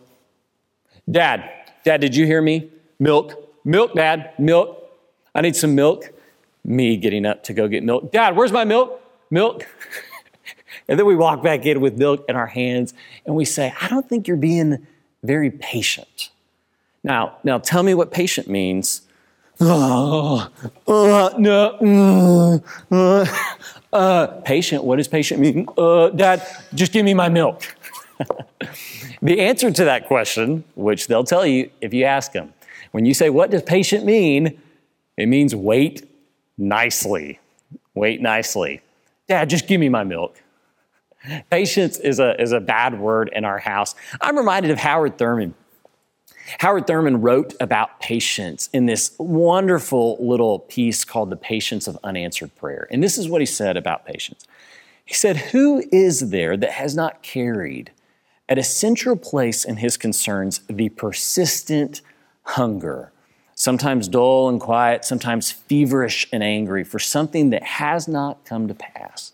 Dad, 1.12 1.50
Dad, 1.84 2.00
did 2.00 2.16
you 2.16 2.26
hear 2.26 2.42
me? 2.42 2.70
Milk, 3.00 3.34
milk, 3.66 3.94
Dad, 3.96 4.32
milk. 4.40 4.90
I 5.36 5.42
need 5.42 5.56
some 5.56 5.76
milk. 5.76 6.10
Me 6.64 6.96
getting 6.96 7.26
up 7.26 7.44
to 7.46 7.54
go 7.54 7.68
get 7.68 7.84
milk. 7.84 8.12
Dad, 8.12 8.36
where's 8.38 8.52
my 8.52 8.64
milk? 8.64 9.02
Milk. 9.30 9.66
and 10.90 10.98
then 10.98 11.06
we 11.06 11.16
walk 11.16 11.44
back 11.44 11.68
in 11.68 11.80
with 11.82 11.98
milk 11.98 12.26
in 12.28 12.36
our 12.36 12.48
hands 12.48 12.96
and 13.26 13.36
we 13.36 13.46
say, 13.46 13.72
I 13.80 13.88
don't 13.88 14.10
think 14.10 14.28
you're 14.28 14.38
being 14.38 14.88
very 15.24 15.52
patient. 15.52 16.32
Now, 17.04 17.38
now 17.44 17.60
tell 17.60 17.84
me 17.84 17.94
what 17.94 18.12
patient 18.12 18.48
means. 18.48 19.04
Uh, 19.62 20.48
uh, 20.88 21.34
no, 21.38 22.64
uh, 22.92 23.26
uh, 23.94 24.28
patient, 24.44 24.84
what 24.84 24.96
does 24.96 25.08
patient 25.08 25.40
mean? 25.40 25.68
Uh, 25.78 26.10
Dad, 26.10 26.42
just 26.74 26.92
give 26.92 27.06
me 27.06 27.14
my 27.14 27.30
milk. 27.30 27.62
the 29.22 29.42
answer 29.42 29.70
to 29.70 29.86
that 29.86 30.08
question, 30.08 30.64
which 30.76 31.08
they'll 31.08 31.24
tell 31.24 31.46
you 31.46 31.70
if 31.82 31.94
you 31.94 32.06
ask 32.06 32.32
them, 32.32 32.52
when 32.92 33.06
you 33.06 33.14
say, 33.14 33.30
What 33.30 33.52
does 33.52 33.62
patient 33.62 34.06
mean? 34.06 34.60
It 35.18 35.28
means 35.28 35.54
wait 35.54 36.10
nicely. 36.58 37.40
Wait 37.94 38.22
nicely. 38.22 38.82
Dad, 39.28 39.50
just 39.50 39.68
give 39.68 39.80
me 39.80 39.90
my 39.90 40.04
milk. 40.04 40.42
Patience 41.50 41.98
is 41.98 42.20
a, 42.20 42.40
is 42.42 42.52
a 42.52 42.60
bad 42.60 43.00
word 43.00 43.30
in 43.34 43.46
our 43.46 43.60
house. 43.60 43.96
I'm 44.22 44.38
reminded 44.38 44.72
of 44.72 44.80
Howard 44.80 45.18
Thurman. 45.18 45.54
Howard 46.60 46.88
Thurman 46.88 47.22
wrote 47.22 47.54
about 47.60 48.00
patience 48.00 48.70
in 48.74 48.88
this 48.88 49.14
wonderful 49.20 50.18
little 50.20 50.60
piece 50.60 51.06
called 51.06 51.30
The 51.30 51.36
Patience 51.36 51.88
of 51.88 51.98
Unanswered 52.04 52.56
Prayer. 52.56 52.88
And 52.90 53.04
this 53.04 53.18
is 53.18 53.30
what 53.30 53.42
he 53.42 53.46
said 53.46 53.78
about 53.78 54.06
patience. 54.06 54.46
He 55.06 55.14
said, 55.14 55.38
Who 55.38 55.84
is 55.92 56.32
there 56.32 56.58
that 56.58 56.72
has 56.72 56.96
not 56.96 57.22
carried 57.22 57.92
at 58.48 58.58
a 58.58 58.64
central 58.64 59.16
place 59.16 59.64
in 59.64 59.78
his 59.78 59.96
concerns 59.96 60.62
the 60.68 60.90
persistent 60.90 62.02
hunger, 62.44 63.12
sometimes 63.54 64.08
dull 64.08 64.50
and 64.50 64.60
quiet, 64.60 65.06
sometimes 65.06 65.52
feverish 65.52 66.28
and 66.34 66.42
angry, 66.42 66.84
for 66.84 66.98
something 66.98 67.52
that 67.52 67.64
has 67.64 68.08
not 68.08 68.44
come 68.44 68.68
to 68.68 68.74
pass? 68.74 69.34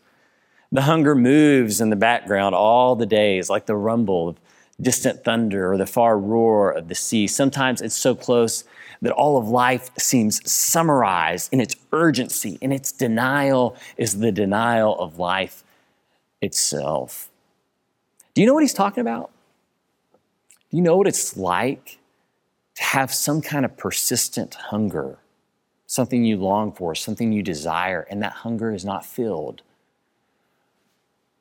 The 0.72 0.81
hunger 0.81 1.15
moves 1.15 1.79
in 1.79 1.89
the 1.89 1.95
background 1.95 2.55
all 2.55 2.95
the 2.95 3.05
days, 3.05 3.50
like 3.50 3.65
the 3.65 3.75
rumble 3.75 4.29
of 4.29 4.38
distant 4.81 5.24
thunder 5.24 5.72
or 5.72 5.77
the 5.77 5.86
far 5.86 6.19
roar 6.19 6.72
of 6.72 6.88
the 6.88 6.95
sea. 6.95 7.27
Sometimes 7.27 7.81
it's 7.81 7.95
so 7.95 8.13
close 8.15 8.65
that 9.01 9.12
all 9.12 9.38
of 9.38 9.48
life 9.48 9.89
seems 9.98 10.50
summarized 10.50 11.53
in 11.53 11.62
its 11.62 11.75
urgency, 11.93 12.57
and 12.62 12.74
its 12.74 12.91
denial 12.91 13.75
is 13.98 14.19
the 14.19 14.31
denial 14.31 15.00
of 15.00 15.19
life 15.19 15.63
itself. 16.41 17.29
Do 18.34 18.41
you 18.41 18.48
know 18.48 18.53
what 18.53 18.63
he's 18.63 18.74
talking 18.74 19.01
about? 19.01 19.31
Do 20.72 20.77
you 20.77 20.84
know 20.84 20.98
what 20.98 21.07
it's 21.07 21.38
like 21.38 22.00
to 22.75 22.84
have 22.84 23.13
some 23.13 23.41
kind 23.41 23.63
of 23.63 23.77
persistent 23.77 24.55
hunger, 24.55 25.17
something 25.88 26.25
you 26.25 26.38
long 26.38 26.72
for, 26.72 26.95
something 26.95 27.31
you 27.31 27.43
desire, 27.43 28.05
and 28.10 28.22
that 28.24 28.34
hunger 28.34 28.74
is 28.74 28.84
not 28.84 29.05
filled? 29.05 29.62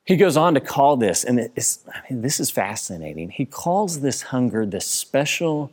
He 0.05 0.17
goes 0.17 0.37
on 0.37 0.55
to 0.55 0.61
call 0.61 0.97
this, 0.97 1.25
and 1.25 1.41
I 1.41 2.03
mean, 2.11 2.21
this 2.21 2.39
is 2.39 2.51
fascinating. 2.51 3.31
He 3.31 3.47
calls 3.47 4.01
this 4.01 4.23
hunger 4.23 4.67
the 4.67 4.81
special 4.81 5.73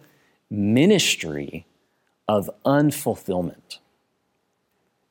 ministry 0.50 1.65
of 2.27 2.50
unfulfillment. 2.65 3.79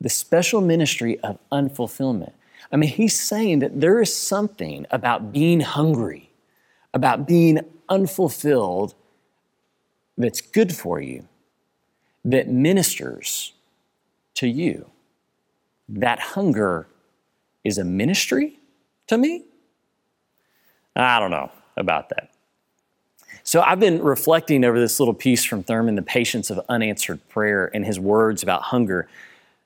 The 0.01 0.09
special 0.09 0.63
ministry 0.63 1.21
of 1.21 1.39
unfulfillment. 1.53 2.33
I 2.73 2.77
mean, 2.77 2.89
he's 2.89 3.21
saying 3.21 3.59
that 3.59 3.81
there 3.81 4.01
is 4.01 4.15
something 4.15 4.87
about 4.91 5.33
being 5.33 5.61
hungry, 5.61 6.31
about 6.95 7.27
being 7.27 7.61
unfulfilled, 7.91 8.95
that's 10.17 10.41
good 10.41 10.75
for 10.75 11.01
you, 11.01 11.27
that 12.25 12.49
ministers 12.49 13.53
to 14.35 14.47
you. 14.47 14.91
That 15.89 16.21
hunger 16.21 16.87
is 17.65 17.77
a 17.77 17.85
ministry 17.85 18.60
to 19.11 19.19
me? 19.19 19.45
I 20.97 21.21
don't 21.21 21.31
know 21.31 21.51
about 21.77 22.09
that. 22.11 22.31
So 23.43 23.61
I've 23.61 23.81
been 23.81 24.03
reflecting 24.03 24.65
over 24.65 24.79
this 24.79 25.01
little 25.01 25.15
piece 25.15 25.45
from 25.45 25.63
Thurman, 25.63 25.97
The 25.97 26.03
Patience 26.03 26.51
of 26.51 26.61
Unanswered 26.69 27.27
Prayer, 27.29 27.71
and 27.75 27.85
his 27.85 27.99
words 27.99 28.43
about 28.43 28.63
hunger. 28.63 29.09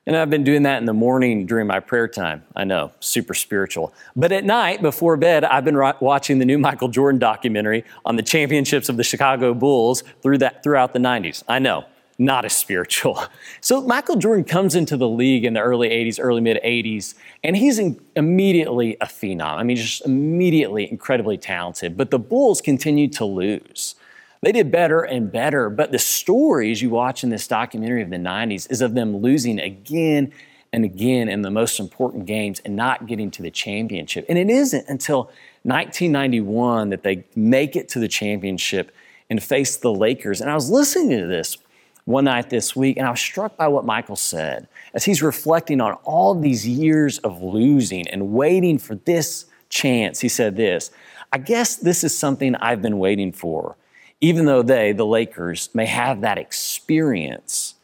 And 0.07 0.17
I've 0.17 0.31
been 0.31 0.45
doing 0.45 0.63
that 0.63 0.79
in 0.79 0.87
the 0.87 0.95
morning 0.95 1.45
during 1.45 1.67
my 1.67 1.81
prayer 1.81 2.09
time. 2.09 2.43
I 2.55 2.65
know, 2.65 2.93
super 3.01 3.35
spiritual. 3.35 3.93
But 4.17 4.33
at 4.33 4.45
night, 4.45 4.81
before 4.81 5.17
bed, 5.17 5.45
I've 5.45 5.65
been 5.65 5.79
watching 6.01 6.39
the 6.39 6.45
new 6.45 6.59
Michael 6.59 6.89
Jordan 6.89 7.19
documentary 7.19 7.85
on 8.05 8.17
the 8.17 8.23
championships 8.23 8.89
of 8.89 8.97
the 8.97 9.05
Chicago 9.05 9.55
Bulls 9.55 10.03
through 10.23 10.39
that, 10.39 10.63
throughout 10.63 10.93
the 10.93 10.99
90s. 10.99 11.43
I 11.49 11.59
know, 11.59 11.85
not 12.19 12.45
as 12.45 12.57
spiritual. 12.57 13.23
So 13.61 13.81
Michael 13.81 14.17
Jordan 14.17 14.45
comes 14.45 14.75
into 14.75 14.95
the 14.95 15.09
league 15.09 15.47
in 15.47 15.55
the 15.55 15.61
early 15.61 15.89
80s, 15.89 16.19
early 16.21 16.43
mid 16.43 16.61
80s, 16.63 17.15
and 17.43 17.57
he's 17.57 17.81
immediately 18.15 18.99
a 19.01 19.07
phenom. 19.07 19.57
I 19.57 19.63
mean, 19.63 19.77
just 19.77 20.05
immediately 20.05 20.91
incredibly 20.91 21.39
talented. 21.39 21.97
But 21.97 22.11
the 22.11 22.19
Bulls 22.19 22.61
continued 22.61 23.15
to 23.15 23.25
lose. 23.25 23.95
They 24.43 24.53
did 24.53 24.71
better 24.71 25.01
and 25.01 25.33
better, 25.33 25.71
but 25.71 25.93
the 25.93 25.99
stories 25.99 26.83
you 26.83 26.91
watch 26.91 27.25
in 27.25 27.31
this 27.31 27.49
documentary 27.49 28.03
of 28.03 28.11
the 28.11 28.19
90s 28.19 28.71
is 28.71 28.83
of 28.83 28.95
them 28.95 29.17
losing 29.17 29.59
again 29.59 30.31
and 30.75 30.85
again 30.85 31.31
in 31.31 31.41
the 31.41 31.51
most 31.51 31.81
important 31.81 32.27
games 32.27 32.61
and 32.67 32.77
not 32.77 33.07
getting 33.07 33.31
to 33.31 33.43
the 33.43 33.51
championship. 33.51 34.27
And 34.29 34.37
it 34.37 34.51
isn't 34.51 34.87
until 34.89 35.31
1991 35.63 36.91
that 36.91 37.03
they 37.03 37.25
make 37.35 37.77
it 37.77 37.89
to 37.91 37.99
the 37.99 38.09
championship 38.09 38.95
and 39.31 39.43
face 39.43 39.77
the 39.77 39.93
Lakers. 39.93 40.43
And 40.43 40.51
I 40.51 40.55
was 40.55 40.69
listening 40.69 41.19
to 41.21 41.27
this 41.27 41.57
one 42.05 42.25
night 42.25 42.51
this 42.51 42.77
week, 42.77 42.97
and 42.97 43.07
I 43.07 43.11
was 43.11 43.21
struck 43.21 43.57
by 43.57 43.69
what 43.69 43.85
Michael 43.85 44.17
said 44.17 44.69
as 44.93 45.05
he's 45.05 45.23
reflecting 45.23 45.81
on 45.81 45.95
all 46.05 46.35
these 46.35 46.67
years 46.67 47.19
of 47.19 47.43
losing 47.43 48.07
and 48.09 48.33
waiting 48.33 48.79
for 48.79 48.95
this 48.95 49.47
chance. 49.71 50.21
He 50.21 50.29
said 50.29 50.57
this 50.57 50.91
I 51.33 51.39
guess 51.39 51.77
this 51.77 52.05
is 52.05 52.17
something 52.17 52.55
I've 52.57 52.83
been 52.83 52.99
waiting 52.99 53.33
for. 53.33 53.77
Even 54.21 54.47
though 54.47 54.63
they, 54.63 54.93
the 54.93 55.05
Lakers, 55.05 55.69
may 55.75 55.87
have 55.87 56.21
that 56.21 56.39
experience, 56.39 57.75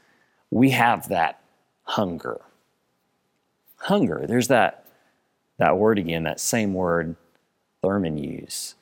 we 0.51 0.71
have 0.71 1.09
that 1.09 1.41
hunger. 1.83 2.41
Hunger, 3.77 4.25
there's 4.27 4.49
that, 4.49 4.85
that 5.59 5.77
word 5.77 5.99
again, 5.99 6.23
that 6.23 6.41
same 6.41 6.73
word 6.75 7.17
Thurman 7.83 8.19
used. 8.19 8.75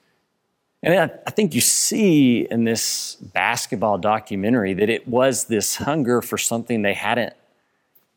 And 0.82 1.10
I, 1.26 1.30
think 1.30 1.54
you 1.54 1.60
see 1.60 2.46
in 2.48 2.62
this 2.62 3.16
basketball 3.16 3.98
documentary 3.98 4.74
that 4.74 4.88
it 4.88 5.08
was 5.08 5.44
this 5.44 5.74
hunger 5.76 6.22
for 6.22 6.38
something 6.38 6.82
they 6.82 6.94
hadn't 6.94 7.34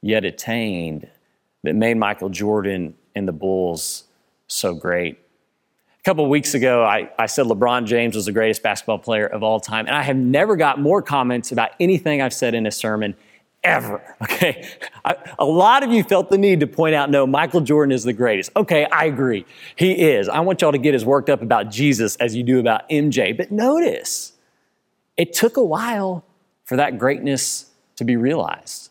yet 0.01 0.25
attained 0.25 1.07
that 1.63 1.73
made 1.73 1.97
Michael 1.97 2.29
Jordan 2.29 2.93
and 3.15 3.27
the 3.27 3.31
Bulls 3.31 4.03
so 4.47 4.75
great. 4.75 5.17
A 5.99 6.03
couple 6.03 6.27
weeks 6.29 6.53
ago, 6.53 6.83
I, 6.83 7.09
I, 7.17 7.25
said 7.25 7.45
LeBron 7.45 7.85
James 7.85 8.15
was 8.15 8.25
the 8.25 8.31
greatest 8.31 8.61
basketball 8.63 8.99
player 8.99 9.27
of 9.27 9.43
all 9.43 9.59
time, 9.59 9.85
and 9.87 9.95
I 9.95 10.01
have 10.01 10.17
never 10.17 10.55
got 10.55 10.79
more 10.79 11.01
comments 11.01 11.51
about 11.51 11.71
anything 11.79 12.21
I've 12.21 12.33
said 12.33 12.53
in 12.53 12.65
a 12.65 12.71
sermon 12.71 13.15
ever. 13.63 14.01
Okay. 14.23 14.67
I, 15.05 15.15
a 15.39 15.45
lot 15.45 15.83
of 15.83 15.91
you 15.91 16.03
felt 16.03 16.29
the 16.29 16.37
need 16.37 16.59
to 16.61 16.67
point 16.67 16.95
out, 16.95 17.09
no, 17.09 17.27
Michael 17.27 17.61
Jordan 17.61 17.91
is 17.91 18.03
the 18.03 18.13
greatest. 18.13 18.51
Okay, 18.55 18.85
I 18.85 19.05
agree. 19.05 19.45
He 19.75 19.91
is. 19.91 20.29
I 20.29 20.39
want 20.39 20.61
y'all 20.61 20.71
to 20.71 20.77
get 20.77 20.95
as 20.95 21.05
worked 21.05 21.29
up 21.29 21.41
about 21.41 21.69
Jesus 21.69 22.15
as 22.17 22.35
you 22.35 22.43
do 22.43 22.59
about 22.59 22.89
MJ. 22.89 23.35
But 23.35 23.51
notice, 23.51 24.33
it 25.17 25.33
took 25.33 25.57
a 25.57 25.63
while 25.63 26.23
for 26.63 26.75
that 26.77 26.97
greatness 26.97 27.71
to 27.97 28.03
be 28.03 28.15
realized. 28.15 28.89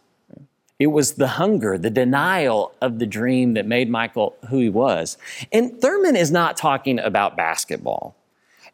It 0.79 0.89
was 0.89 1.15
the 1.15 1.29
hunger, 1.29 1.77
the 1.77 1.91
denial 1.91 2.73
of 2.81 2.99
the 2.99 3.07
dream 3.07 3.55
that 3.55 3.67
made 3.67 3.91
Michael 3.91 4.35
who 4.49 4.59
he 4.59 4.71
was. 4.71 5.19
And 5.53 5.79
Thurman 5.81 6.17
is 6.17 6.31
not 6.31 6.57
talking 6.57 6.99
about 6.99 7.37
basketball. 7.37 8.17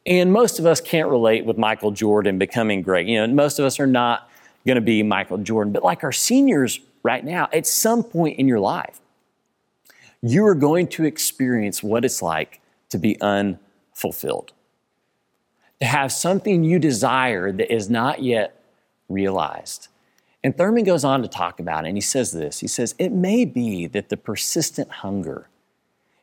And 0.07 0.33
most 0.33 0.61
of 0.61 0.67
us 0.67 0.81
can't 0.81 1.09
relate 1.09 1.45
with 1.45 1.59
Michael 1.59 1.91
Jordan 1.91 2.39
becoming 2.39 2.81
great. 2.81 3.09
You 3.09 3.27
know, 3.27 3.35
most 3.35 3.59
of 3.59 3.65
us 3.65 3.81
are 3.81 3.89
not 3.89 4.31
going 4.67 4.77
to 4.77 4.83
be 4.83 5.03
Michael 5.03 5.39
Jordan. 5.39 5.73
But 5.73 5.85
like 5.85 6.05
our 6.05 6.13
seniors 6.13 6.81
right 7.03 7.25
now, 7.25 7.49
at 7.53 7.67
some 7.67 8.03
point 8.03 8.39
in 8.39 8.49
your 8.49 8.61
life, 8.61 9.01
you 10.23 10.45
are 10.47 10.55
going 10.55 10.89
to 10.89 11.05
experience 11.05 11.83
what 11.83 12.05
it's 12.05 12.21
like 12.21 12.61
to 12.91 12.99
be 12.99 13.21
unfulfilled, 13.21 14.53
to 15.81 15.87
have 15.87 16.13
something 16.13 16.65
you 16.65 16.79
desire 16.79 17.53
that 17.53 17.73
is 17.73 17.89
not 17.89 18.23
yet 18.23 18.63
realized. 19.09 19.89
And 20.43 20.57
Thurman 20.57 20.85
goes 20.85 21.05
on 21.05 21.23
to 21.23 21.29
talk 21.29 21.61
about 21.61 21.85
it, 21.85 21.89
and 21.89 21.97
he 21.97 22.03
says 22.03 22.33
this 22.33 22.61
He 22.61 22.69
says, 22.69 22.95
It 22.99 23.13
may 23.13 23.45
be 23.45 23.87
that 23.87 24.09
the 24.09 24.17
persistent 24.17 24.91
hunger 24.91 25.49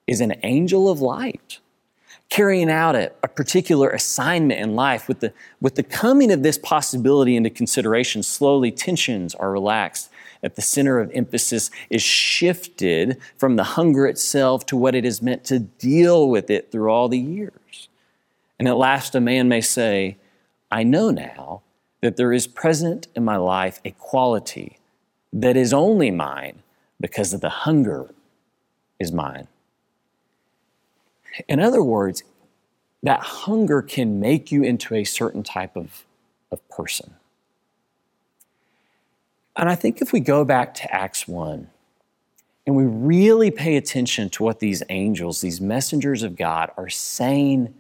is 0.06 0.22
an 0.22 0.36
angel 0.44 0.90
of 0.90 1.02
light 1.02 1.60
carrying 2.30 2.70
out 2.70 2.96
a, 2.96 3.12
a, 3.22 3.28
particular 3.28 3.90
assignment 3.90 4.60
in 4.60 4.76
life, 4.76 5.08
with 5.08 5.20
the, 5.20 5.34
with 5.62 5.76
the 5.76 5.84
coming 5.84 6.32
of 6.32 6.42
this 6.42 6.58
possibility 6.58 7.36
into 7.36 7.50
consideration, 7.50 8.24
slowly 8.24 8.72
tensions 8.72 9.36
are 9.36 9.52
relaxed. 9.52 10.10
At 10.42 10.56
the 10.56 10.62
center 10.62 11.00
of 11.00 11.12
emphasis 11.14 11.72
is 11.90 12.02
shifted 12.02 13.18
from 13.38 13.56
the 13.56 13.64
hunger 13.64 14.08
itself 14.08 14.66
to 14.68 14.76
what 14.76 14.96
it 14.96 15.06
is 15.06 15.22
meant 15.22 15.46
to 15.46 15.60
deal 15.60 16.28
with 16.28 16.50
it 16.50 16.72
through 16.72 16.90
all 16.90 17.08
the 17.08 17.20
years. 17.20 17.88
And 18.60 18.68
at 18.68 18.78
last, 18.78 19.16
a 19.16 19.22
man 19.22 19.48
may 19.48 19.62
say, 19.62 20.18
I 20.72 20.84
know 20.84 21.12
now 21.12 21.62
that 22.02 22.18
there 22.18 22.34
is 22.34 22.48
present 22.48 23.08
in 23.16 23.24
my 23.24 23.38
life 23.38 23.80
a 23.86 23.92
quality 23.92 24.80
that 25.32 25.56
is 25.56 25.72
only 25.72 26.12
mine 26.12 26.62
because 27.00 27.34
of 27.34 27.42
the 27.42 27.50
hunger 27.50 28.14
is 29.00 29.12
mine. 29.12 29.48
In 31.48 31.60
other 31.60 31.84
words, 31.84 32.24
that 33.02 33.20
hunger 33.20 33.82
can 33.82 34.20
make 34.20 34.52
you 34.52 34.64
into 34.64 34.96
a 34.96 35.04
certain 35.04 35.44
type 35.44 35.76
of, 35.76 36.06
of 36.52 36.68
person. 36.70 37.16
And 39.56 39.70
I 39.70 39.76
think 39.76 40.02
if 40.02 40.14
we 40.14 40.20
go 40.20 40.46
back 40.46 40.74
to 40.76 40.94
Acts 40.94 41.28
1 41.28 41.68
and 42.66 42.76
we 42.76 42.86
really 42.86 43.52
pay 43.52 43.76
attention 43.76 44.30
to 44.32 44.44
what 44.44 44.60
these 44.60 44.82
angels, 44.90 45.42
these 45.42 45.60
messengers 45.60 46.24
of 46.24 46.36
God, 46.36 46.72
are 46.78 46.90
saying 46.90 47.74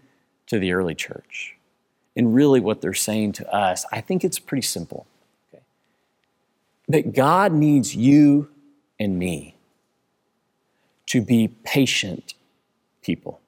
to 0.48 0.60
the 0.60 0.74
early 0.74 0.93
church, 0.93 1.55
and 2.15 2.36
really 2.36 2.60
what 2.60 2.81
they're 2.81 2.93
saying 2.93 3.31
to 3.33 3.53
us, 3.53 3.86
I 3.91 4.01
think 4.01 4.24
it's 4.24 4.39
pretty 4.39 4.62
simple. 4.62 5.07
Okay? 5.51 5.63
That 6.89 7.13
God 7.15 7.53
needs 7.53 7.95
you 7.95 8.50
and 9.00 9.17
me 9.17 9.55
to 11.07 11.22
be 11.22 11.48
patient 11.63 12.36
people. 13.01 13.39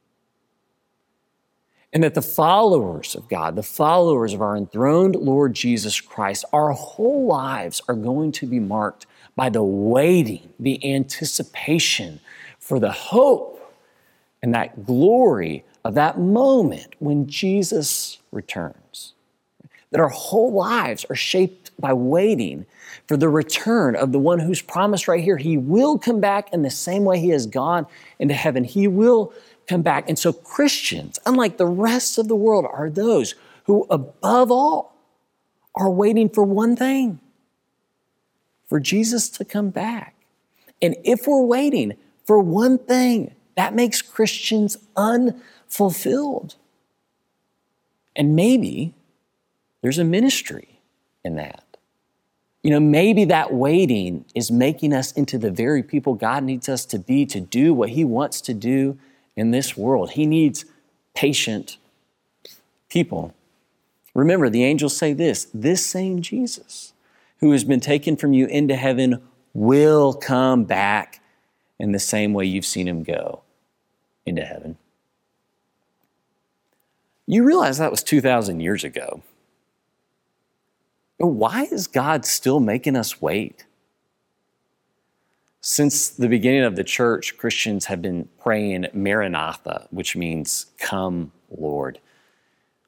And 1.95 2.03
that 2.03 2.13
the 2.13 2.21
followers 2.21 3.15
of 3.15 3.29
God, 3.29 3.55
the 3.55 3.63
followers 3.63 4.33
of 4.33 4.41
our 4.41 4.57
enthroned 4.57 5.15
Lord 5.15 5.53
Jesus 5.53 6.01
Christ, 6.01 6.43
our 6.51 6.71
whole 6.71 7.25
lives 7.25 7.81
are 7.87 7.95
going 7.95 8.33
to 8.33 8.45
be 8.45 8.59
marked 8.59 9.05
by 9.37 9.47
the 9.47 9.63
waiting, 9.63 10.53
the 10.59 10.93
anticipation 10.93 12.19
for 12.59 12.81
the 12.81 12.91
hope 12.91 13.73
and 14.43 14.53
that 14.53 14.85
glory 14.85 15.63
of 15.85 15.93
that 15.93 16.19
moment 16.19 16.95
when 16.99 17.27
Jesus 17.27 18.17
returns. 18.29 19.13
That 19.91 20.01
our 20.01 20.09
whole 20.09 20.51
lives 20.51 21.05
are 21.09 21.15
shaped 21.15 21.71
by 21.79 21.93
waiting 21.93 22.65
for 23.07 23.15
the 23.15 23.29
return 23.29 23.95
of 23.95 24.11
the 24.11 24.19
one 24.19 24.39
who's 24.39 24.61
promised 24.61 25.07
right 25.07 25.23
here. 25.23 25.37
He 25.37 25.55
will 25.55 25.97
come 25.97 26.19
back 26.19 26.51
in 26.51 26.61
the 26.61 26.69
same 26.69 27.05
way 27.05 27.21
he 27.21 27.29
has 27.29 27.47
gone 27.47 27.87
into 28.19 28.33
heaven. 28.33 28.65
He 28.65 28.85
will 28.89 29.31
come 29.67 29.81
back. 29.81 30.07
And 30.09 30.17
so, 30.17 30.33
Christians, 30.33 31.19
unlike 31.25 31.57
the 31.57 31.65
rest 31.65 32.17
of 32.17 32.27
the 32.27 32.35
world, 32.35 32.65
are 32.71 32.89
those 32.89 33.35
who, 33.65 33.85
above 33.89 34.51
all, 34.51 34.95
are 35.75 35.89
waiting 35.89 36.29
for 36.29 36.43
one 36.43 36.75
thing 36.75 37.19
for 38.67 38.79
Jesus 38.79 39.29
to 39.29 39.45
come 39.45 39.69
back. 39.69 40.15
And 40.81 40.95
if 41.03 41.27
we're 41.27 41.43
waiting 41.43 41.93
for 42.25 42.39
one 42.39 42.77
thing, 42.77 43.35
that 43.55 43.73
makes 43.73 44.01
Christians 44.01 44.77
unfulfilled. 44.95 46.55
And 48.15 48.35
maybe 48.35 48.93
there's 49.81 49.99
a 49.99 50.03
ministry 50.03 50.79
in 51.23 51.35
that. 51.35 51.63
You 52.63 52.71
know, 52.71 52.79
maybe 52.79 53.25
that 53.25 53.53
waiting 53.53 54.25
is 54.33 54.49
making 54.49 54.93
us 54.93 55.11
into 55.11 55.37
the 55.37 55.51
very 55.51 55.83
people 55.83 56.15
God 56.15 56.43
needs 56.43 56.67
us 56.67 56.85
to 56.85 56.97
be 56.97 57.25
to 57.27 57.39
do 57.39 57.73
what 57.73 57.89
He 57.89 58.03
wants 58.03 58.41
to 58.41 58.53
do 58.53 58.97
in 59.35 59.51
this 59.51 59.75
world. 59.77 60.11
He 60.11 60.25
needs 60.25 60.65
patient 61.13 61.77
people. 62.89 63.33
Remember, 64.13 64.49
the 64.49 64.63
angels 64.63 64.95
say 64.95 65.13
this 65.13 65.47
this 65.53 65.85
same 65.85 66.21
Jesus 66.21 66.93
who 67.39 67.51
has 67.51 67.63
been 67.63 67.81
taken 67.81 68.15
from 68.15 68.33
you 68.33 68.45
into 68.47 68.75
heaven 68.75 69.21
will 69.53 70.13
come 70.13 70.63
back 70.63 71.21
in 71.79 71.91
the 71.91 71.99
same 71.99 72.33
way 72.33 72.45
you've 72.45 72.65
seen 72.65 72.87
him 72.87 73.03
go 73.03 73.41
into 74.25 74.43
heaven. 74.43 74.77
You 77.27 77.43
realize 77.43 77.77
that 77.77 77.91
was 77.91 78.03
2,000 78.03 78.59
years 78.59 78.83
ago. 78.83 79.21
Why 81.17 81.63
is 81.63 81.87
God 81.87 82.25
still 82.25 82.59
making 82.59 82.95
us 82.95 83.21
wait? 83.21 83.65
Since 85.67 86.09
the 86.09 86.29
beginning 86.29 86.63
of 86.63 86.75
the 86.75 86.83
church, 86.83 87.37
Christians 87.37 87.85
have 87.85 87.99
been 87.99 88.29
praying 88.39 88.85
Maranatha, 88.93 89.87
which 89.89 90.15
means 90.15 90.67
come, 90.77 91.31
Lord. 91.49 91.99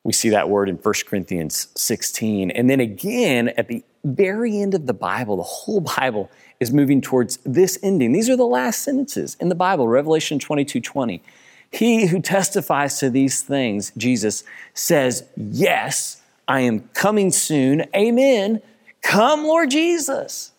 We 0.03 0.13
see 0.13 0.29
that 0.29 0.47
word 0.47 0.69
in 0.69 0.75
1 0.75 0.93
Corinthians 1.07 1.69
16. 1.75 2.51
And 2.51 2.69
then 2.69 2.79
again, 2.79 3.49
at 3.57 3.67
the 3.67 3.83
very 4.03 4.59
end 4.59 4.75
of 4.75 4.85
the 4.85 4.93
Bible, 4.93 5.37
the 5.37 5.41
whole 5.41 5.81
Bible 5.81 6.29
is 6.59 6.71
moving 6.71 7.01
towards 7.01 7.37
this 7.37 7.79
ending. 7.81 8.11
These 8.11 8.29
are 8.29 8.37
the 8.37 8.45
last 8.45 8.83
sentences 8.83 9.35
in 9.39 9.49
the 9.49 9.55
Bible, 9.55 9.87
Revelation 9.87 10.37
22 10.37 10.79
20. 10.79 11.23
He 11.71 12.05
who 12.05 12.21
testifies 12.21 12.99
to 12.99 13.09
these 13.09 13.41
things, 13.41 13.91
Jesus, 13.97 14.43
says, 14.75 15.23
Yes, 15.35 16.21
I 16.47 16.59
am 16.59 16.81
coming 16.89 17.31
soon. 17.31 17.85
Amen. 17.95 18.61
Come, 19.01 19.45
Lord 19.45 19.71
Jesus. 19.71 20.51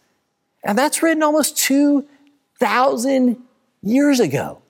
And 0.65 0.77
that's 0.77 1.03
written 1.03 1.23
almost 1.23 1.57
2,000 1.59 3.37
years 3.83 4.21
ago. 4.21 4.61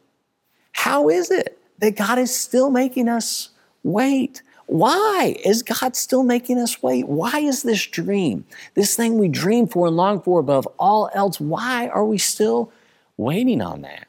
How 0.72 1.08
is 1.08 1.30
it 1.30 1.58
that 1.78 1.96
God 1.96 2.18
is 2.18 2.36
still 2.36 2.70
making 2.70 3.08
us 3.08 3.50
wait? 3.82 4.42
Why 4.66 5.36
is 5.44 5.62
God 5.62 5.96
still 5.96 6.22
making 6.22 6.58
us 6.58 6.82
wait? 6.82 7.08
Why 7.08 7.38
is 7.40 7.62
this 7.62 7.86
dream, 7.86 8.44
this 8.74 8.94
thing 8.94 9.16
we 9.16 9.28
dream 9.28 9.66
for 9.66 9.86
and 9.86 9.96
long 9.96 10.20
for 10.20 10.40
above 10.40 10.68
all 10.78 11.08
else, 11.14 11.40
why 11.40 11.88
are 11.88 12.04
we 12.04 12.18
still 12.18 12.70
waiting 13.16 13.62
on 13.62 13.80
that? 13.82 14.08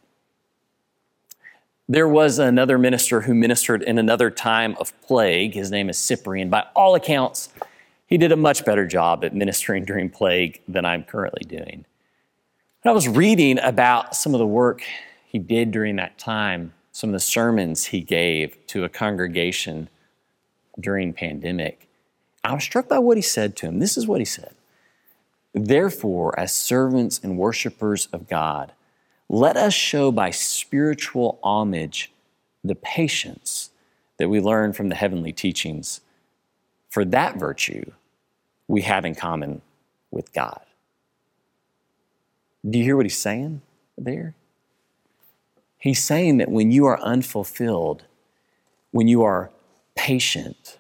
There 1.88 2.10
was 2.10 2.38
another 2.40 2.78
minister 2.78 3.22
who 3.22 3.34
ministered 3.34 3.82
in 3.82 3.98
another 3.98 4.30
time 4.30 4.76
of 4.80 4.94
plague. 5.02 5.56
His 5.56 5.72
name 5.72 5.90
is 5.90 5.98
Cyprian. 5.98 6.50
By 6.50 6.66
all 6.76 6.94
accounts, 6.94 7.50
he 8.10 8.18
did 8.18 8.32
a 8.32 8.36
much 8.36 8.66
better 8.66 8.88
job 8.88 9.24
at 9.24 9.36
ministering 9.36 9.86
during 9.86 10.10
plague 10.10 10.62
than 10.68 10.84
I'm 10.84 11.04
currently 11.04 11.46
doing. 11.48 11.86
I 12.84 12.92
was 12.92 13.08
reading 13.08 13.60
about 13.60 14.16
some 14.16 14.34
of 14.34 14.40
the 14.40 14.48
work 14.48 14.82
he 15.28 15.38
did 15.38 15.70
during 15.70 15.98
that 15.98 16.18
time, 16.18 16.74
some 16.92 17.12
of 17.12 17.14
the 17.14 17.20
sermons 17.20 17.86
he 17.86 18.02
gave 18.02 18.58
to 18.68 18.84
a 18.84 18.90
congregation 18.90 19.90
during 20.80 21.14
pandemic. 21.14 21.88
I 22.44 22.56
was 22.56 22.64
struck 22.64 22.90
by 22.90 22.98
what 22.98 23.18
he 23.18 23.22
said 23.22 23.56
to 23.58 23.68
him. 23.68 23.78
This 23.78 23.96
is 23.96 24.08
what 24.08 24.22
he 24.22 24.26
said. 24.26 24.56
Therefore, 25.54 26.38
as 26.40 26.52
servants 26.52 27.20
and 27.22 27.38
worshipers 27.38 28.08
of 28.08 28.28
God, 28.28 28.72
let 29.28 29.56
us 29.56 29.74
show 29.74 30.12
by 30.12 30.32
spiritual 30.32 31.38
homage 31.44 32.12
the 32.64 32.76
patience 32.76 33.70
that 34.18 34.30
we 34.30 34.42
learn 34.42 34.74
from 34.74 34.90
the 34.90 34.96
heavenly 34.96 35.32
teachings. 35.32 36.02
For 36.90 37.06
that 37.06 37.38
virtue 37.38 37.92
we 38.68 38.82
have 38.82 39.06
in 39.06 39.16
common 39.16 39.62
with 40.12 40.34
God. 40.34 40.62
Do 42.68 42.78
you 42.78 42.84
hear 42.84 42.98
what 42.98 43.06
he's 43.06 43.18
saying 43.18 43.62
there? 43.98 44.36
He's 45.78 46.04
saying 46.04 46.38
that 46.38 46.50
when 46.50 46.72
you 46.72 46.86
are 46.86 47.00
unfulfilled, 47.00 48.04
when 48.92 49.08
you 49.08 49.24
are 49.24 49.50
patient, 49.96 50.78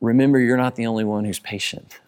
remember 0.00 0.38
you're 0.38 0.58
not 0.58 0.76
the 0.76 0.86
only 0.86 1.04
one 1.04 1.24
who's 1.24 1.38
patient. 1.38 2.00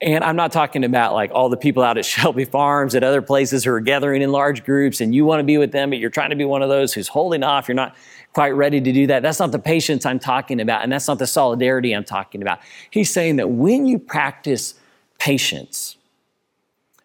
And 0.00 0.22
I'm 0.22 0.36
not 0.36 0.52
talking 0.52 0.84
about 0.84 1.14
like 1.14 1.30
all 1.32 1.48
the 1.48 1.56
people 1.56 1.82
out 1.82 1.96
at 1.96 2.04
Shelby 2.06 2.44
Farms, 2.44 2.94
at 2.94 3.02
other 3.02 3.22
places 3.22 3.64
who 3.64 3.72
are 3.72 3.80
gathering 3.80 4.22
in 4.22 4.30
large 4.30 4.64
groups 4.64 5.00
and 5.00 5.14
you 5.14 5.24
want 5.24 5.40
to 5.40 5.44
be 5.44 5.58
with 5.58 5.72
them, 5.72 5.90
but 5.90 5.98
you're 5.98 6.10
trying 6.10 6.30
to 6.30 6.36
be 6.36 6.44
one 6.44 6.62
of 6.62 6.68
those 6.68 6.92
who's 6.92 7.08
holding 7.08 7.42
off. 7.42 7.68
You're 7.68 7.74
not 7.74 7.96
quite 8.32 8.50
ready 8.50 8.80
to 8.80 8.92
do 8.92 9.06
that. 9.06 9.22
That's 9.22 9.38
not 9.38 9.52
the 9.52 9.58
patience 9.58 10.04
I'm 10.04 10.18
talking 10.18 10.60
about, 10.60 10.82
and 10.82 10.92
that's 10.92 11.08
not 11.08 11.18
the 11.18 11.26
solidarity 11.26 11.92
I'm 11.92 12.04
talking 12.04 12.42
about. 12.42 12.60
He's 12.90 13.10
saying 13.10 13.36
that 13.36 13.48
when 13.48 13.86
you 13.86 13.98
practice 13.98 14.74
patience, 15.18 15.96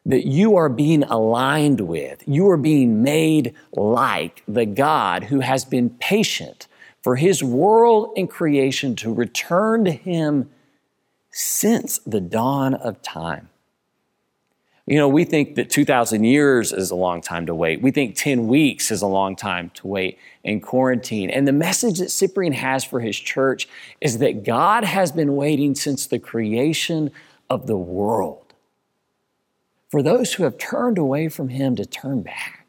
that 0.06 0.28
you 0.28 0.58
are 0.58 0.68
being 0.68 1.04
aligned 1.04 1.82
with, 1.82 2.22
you 2.28 2.50
are 2.50 2.58
being 2.58 3.02
made 3.04 3.54
like 3.72 4.44
the 4.48 4.66
God 4.66 5.24
who 5.26 5.40
has 5.40 5.64
been 5.64 5.92
patient 5.92 6.68
for 7.02 7.16
his 7.16 7.42
world 7.42 8.12
and 8.18 8.30
creation 8.30 8.96
to 8.98 9.14
return 9.14 9.86
to 9.86 9.92
him 9.92 10.50
since 11.32 12.00
the 12.00 12.22
dawn 12.22 12.74
of 12.74 13.02
time. 13.02 13.50
You 14.88 14.98
know, 14.98 15.08
we 15.08 15.24
think 15.24 15.56
that 15.56 15.70
2,000 15.70 16.24
years 16.24 16.74
is 16.74 16.92
a 16.92 16.96
long 16.96 17.22
time 17.22 17.46
to 17.46 17.56
wait. 17.56 17.82
We 17.82 17.92
think 17.92 18.16
10 18.16 18.48
weeks 18.48 18.92
is 18.92 19.02
a 19.02 19.08
long 19.08 19.36
time 19.36 19.70
to 19.76 19.88
wait 19.88 20.18
in 20.44 20.60
quarantine. 20.60 21.30
And 21.30 21.48
the 21.48 21.54
message 21.54 22.00
that 22.00 22.10
Cyprian 22.10 22.54
has 22.54 22.84
for 22.84 23.00
his 23.00 23.18
church 23.18 23.70
is 24.02 24.18
that 24.18 24.44
God 24.44 24.84
has 24.84 25.12
been 25.12 25.36
waiting 25.36 25.76
since 25.76 26.08
the 26.08 26.20
creation 26.20 27.12
of 27.50 27.68
the 27.68 27.78
world 27.78 28.54
for 29.90 30.02
those 30.02 30.34
who 30.34 30.44
have 30.44 30.58
turned 30.58 30.98
away 30.98 31.30
from 31.30 31.50
him 31.50 31.76
to 31.76 31.86
turn 31.86 32.22
back. 32.22 32.61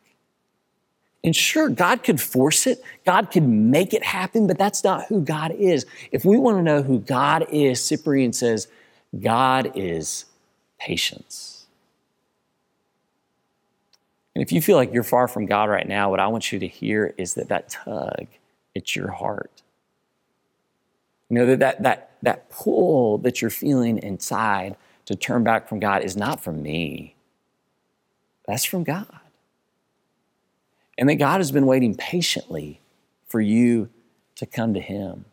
And 1.25 1.37
sure, 1.37 1.69
God 1.69 2.03
could 2.03 2.21
force 2.21 2.67
it, 2.67 2.83
God 3.07 3.31
could 3.31 3.45
make 3.45 3.95
it 3.95 4.03
happen, 4.03 4.47
but 4.47 4.59
that's 4.59 4.83
not 4.83 5.07
who 5.07 5.21
God 5.21 5.53
is. 5.53 5.87
If 6.11 6.25
we 6.25 6.37
want 6.37 6.59
to 6.59 6.63
know 6.63 6.83
who 6.83 6.99
God 6.99 7.47
is, 7.51 7.83
Cyprian 7.83 8.33
says, 8.33 8.67
God 9.21 9.73
is 9.77 10.25
patience. 10.81 11.67
And 14.35 14.43
if 14.43 14.51
you 14.51 14.61
feel 14.61 14.77
like 14.77 14.93
you're 14.93 15.05
far 15.05 15.29
from 15.29 15.47
God 15.47 15.69
right 15.69 15.87
now, 15.87 16.11
what 16.11 16.19
I 16.19 16.27
want 16.27 16.51
you 16.51 16.59
to 16.59 16.67
hear 16.67 17.15
is 17.19 17.35
that 17.35 17.49
that 17.49 17.69
tug 17.69 18.27
at 18.75 18.97
your 18.97 19.11
heart, 19.11 19.63
you 21.29 21.37
know, 21.37 21.47
that, 21.47 21.61
that, 21.61 21.83
that, 21.83 22.11
that 22.23 22.51
pull 22.51 23.19
that 23.19 23.41
you're 23.41 23.51
feeling 23.51 23.99
inside 23.99 24.75
to 25.05 25.15
turn 25.15 25.45
back 25.45 25.69
from 25.69 25.79
God 25.79 26.03
is 26.03 26.17
not 26.17 26.43
from 26.43 26.63
me, 26.63 27.15
that's 28.47 28.65
from 28.65 28.83
God 28.83 29.22
and 30.99 31.09
that 31.09 31.17
God 31.17 31.39
has 31.39 31.53
been 31.53 31.67
waiting 31.67 31.95
patiently 31.95 32.81
for 33.27 33.41
you 33.41 33.89
to 34.37 34.47
come 34.47 34.75
to 34.75 34.81
Him. 34.81 35.25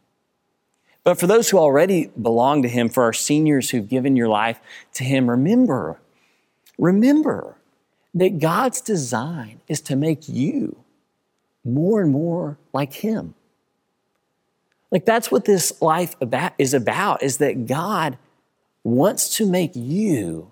But 1.03 1.19
for 1.19 1.27
those 1.27 1.49
who 1.49 1.57
already 1.57 2.11
belong 2.21 2.61
to 2.63 2.69
Him, 2.69 2.89
for 2.89 3.03
our 3.03 3.13
seniors 3.13 3.69
who've 3.69 3.87
given 3.87 4.15
your 4.15 4.27
life 4.27 4.59
to 4.93 5.03
Him, 5.03 5.29
remember, 5.29 5.99
remember 6.77 7.55
that 8.13 8.39
God's 8.39 8.81
design 8.81 9.61
is 9.67 9.81
to 9.81 9.95
make 9.95 10.27
you 10.27 10.77
more 11.63 12.01
and 12.01 12.11
more 12.11 12.57
like 12.73 12.93
Him. 12.93 13.35
Like 14.91 15.05
that's 15.05 15.31
what 15.31 15.45
this 15.45 15.81
life 15.81 16.15
about, 16.21 16.53
is 16.57 16.73
about, 16.73 17.21
is 17.21 17.37
that 17.37 17.67
God 17.67 18.17
wants 18.83 19.37
to 19.37 19.45
make 19.45 19.71
you 19.75 20.51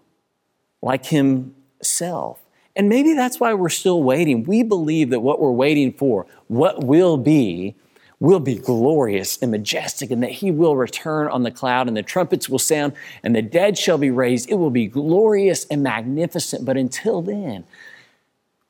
like 0.81 1.07
Himself. 1.07 2.39
And 2.77 2.89
maybe 2.89 3.13
that's 3.13 3.39
why 3.39 3.55
we're 3.55 3.69
still 3.69 4.03
waiting. 4.03 4.43
We 4.43 4.61
believe 4.61 5.09
that 5.09 5.21
what 5.21 5.41
we're 5.41 5.51
waiting 5.51 5.91
for, 5.91 6.27
what 6.47 6.83
will 6.83 7.17
be, 7.17 7.75
will 8.19 8.39
be 8.39 8.53
glorious 8.53 9.39
and 9.41 9.49
majestic, 9.49 10.11
and 10.11 10.21
that 10.21 10.31
he 10.31 10.51
will 10.51 10.75
return 10.75 11.27
on 11.27 11.41
the 11.41 11.49
cloud, 11.49 11.87
and 11.87 11.97
the 11.97 12.03
trumpets 12.03 12.47
will 12.47 12.59
sound, 12.59 12.93
and 13.23 13.35
the 13.35 13.41
dead 13.41 13.79
shall 13.79 13.97
be 13.97 14.11
raised. 14.11 14.47
It 14.51 14.55
will 14.55 14.69
be 14.69 14.85
glorious 14.85 15.65
and 15.65 15.81
magnificent. 15.81 16.65
But 16.65 16.77
until 16.77 17.23
then, 17.23 17.63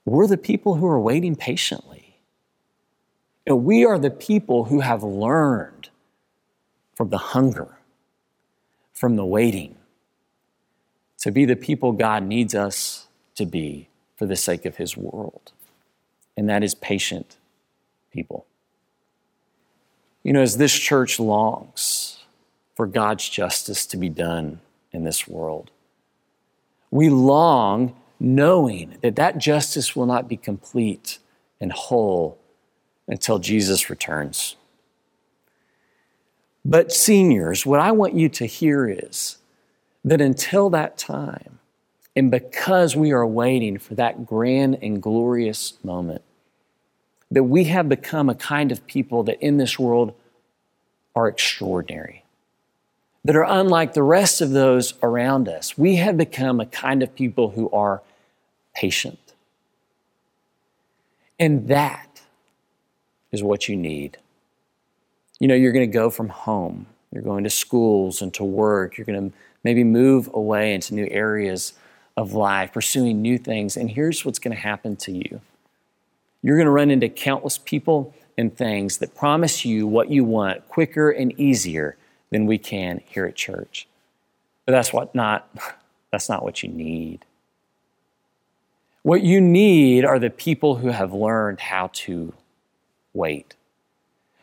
we're 0.05 0.27
the 0.27 0.37
people 0.37 0.75
who 0.75 0.87
are 0.87 0.99
waiting 0.99 1.35
patiently. 1.35 2.15
And 3.45 3.65
we 3.65 3.83
are 3.83 3.99
the 3.99 4.09
people 4.09 4.65
who 4.65 4.79
have 4.79 5.03
learned 5.03 5.89
from 6.95 7.09
the 7.09 7.17
hunger, 7.17 7.77
from 8.93 9.17
the 9.17 9.25
waiting, 9.25 9.75
to 11.19 11.31
be 11.31 11.43
the 11.43 11.57
people 11.57 11.91
God 11.91 12.23
needs 12.23 12.55
us 12.55 13.07
to 13.35 13.45
be 13.45 13.89
for 14.17 14.25
the 14.25 14.35
sake 14.35 14.65
of 14.65 14.77
his 14.77 14.97
world. 14.97 15.53
And 16.35 16.49
that 16.49 16.63
is 16.63 16.75
patient 16.75 17.37
people. 18.11 18.45
You 20.23 20.33
know, 20.33 20.41
as 20.41 20.57
this 20.57 20.77
church 20.77 21.19
longs 21.19 22.25
for 22.75 22.85
God's 22.85 23.29
justice 23.29 23.85
to 23.85 23.97
be 23.97 24.09
done 24.09 24.59
in 24.91 25.03
this 25.03 25.27
world, 25.27 25.71
we 26.91 27.09
long 27.09 27.95
knowing 28.19 28.97
that 29.01 29.15
that 29.15 29.37
justice 29.37 29.95
will 29.95 30.05
not 30.05 30.27
be 30.27 30.37
complete 30.37 31.19
and 31.61 31.71
whole 31.71 32.37
until 33.07 33.39
Jesus 33.39 33.89
returns. 33.89 34.55
But, 36.65 36.91
seniors, 36.91 37.65
what 37.65 37.79
I 37.79 37.91
want 37.91 38.15
you 38.15 38.27
to 38.29 38.45
hear 38.45 38.89
is 38.89 39.37
that 40.03 40.19
until 40.19 40.69
that 40.71 40.97
time, 40.97 41.56
and 42.17 42.31
because 42.31 42.95
we 42.95 43.11
are 43.11 43.27
waiting 43.27 43.77
for 43.77 43.93
that 43.93 44.25
grand 44.25 44.79
and 44.81 44.99
glorious 45.03 45.77
moment, 45.83 46.23
that 47.29 47.43
we 47.43 47.65
have 47.65 47.87
become 47.87 48.27
a 48.27 48.33
kind 48.33 48.71
of 48.71 48.87
people 48.87 49.21
that 49.25 49.39
in 49.39 49.57
this 49.57 49.77
world 49.77 50.15
are 51.15 51.27
extraordinary, 51.27 52.23
that 53.23 53.35
are 53.35 53.45
unlike 53.47 53.93
the 53.93 54.01
rest 54.01 54.41
of 54.41 54.49
those 54.49 54.95
around 55.03 55.47
us. 55.47 55.77
We 55.77 55.97
have 55.97 56.17
become 56.17 56.59
a 56.59 56.65
kind 56.65 57.03
of 57.03 57.13
people 57.13 57.51
who 57.51 57.69
are 57.69 58.01
patient. 58.75 59.19
And 61.39 61.67
that 61.67 62.21
is 63.31 63.43
what 63.43 63.69
you 63.69 63.75
need. 63.75 64.17
You 65.39 65.47
know, 65.47 65.53
you're 65.53 65.71
going 65.71 65.87
to 65.87 65.93
go 65.93 66.09
from 66.09 66.29
home, 66.29 66.87
you're 67.11 67.21
going 67.21 67.43
to 67.43 67.51
schools 67.51 68.23
and 68.23 68.33
to 68.33 68.43
work, 68.43 68.97
you're 68.97 69.05
going 69.05 69.29
to 69.29 69.37
maybe 69.63 69.83
move 69.83 70.31
away 70.33 70.73
into 70.73 70.95
new 70.95 71.07
areas 71.11 71.73
of 72.17 72.33
life, 72.33 72.73
pursuing 72.73 73.21
new 73.21 73.37
things. 73.37 73.77
And 73.77 73.89
here's 73.89 74.25
what's 74.25 74.39
going 74.39 74.55
to 74.55 74.61
happen 74.61 74.95
to 74.97 75.11
you 75.11 75.39
you're 76.43 76.57
going 76.57 76.65
to 76.65 76.71
run 76.71 76.91
into 76.91 77.09
countless 77.09 77.57
people 77.57 78.13
and 78.37 78.55
things 78.55 78.99
that 78.99 79.15
promise 79.15 79.65
you 79.65 79.87
what 79.87 80.09
you 80.09 80.23
want 80.23 80.67
quicker 80.67 81.09
and 81.09 81.37
easier 81.39 81.97
than 82.31 82.45
we 82.45 82.57
can 82.57 83.01
here 83.05 83.25
at 83.25 83.35
church. 83.35 83.87
But 84.65 84.73
that's 84.73 84.91
what 84.91 85.13
not 85.15 85.49
that's 86.11 86.29
not 86.29 86.43
what 86.43 86.63
you 86.63 86.69
need. 86.69 87.25
What 89.03 89.23
you 89.23 89.39
need 89.39 90.03
are 90.03 90.19
the 90.19 90.29
people 90.29 90.75
who 90.75 90.89
have 90.89 91.13
learned 91.13 91.61
how 91.61 91.91
to 91.93 92.33
wait. 93.13 93.55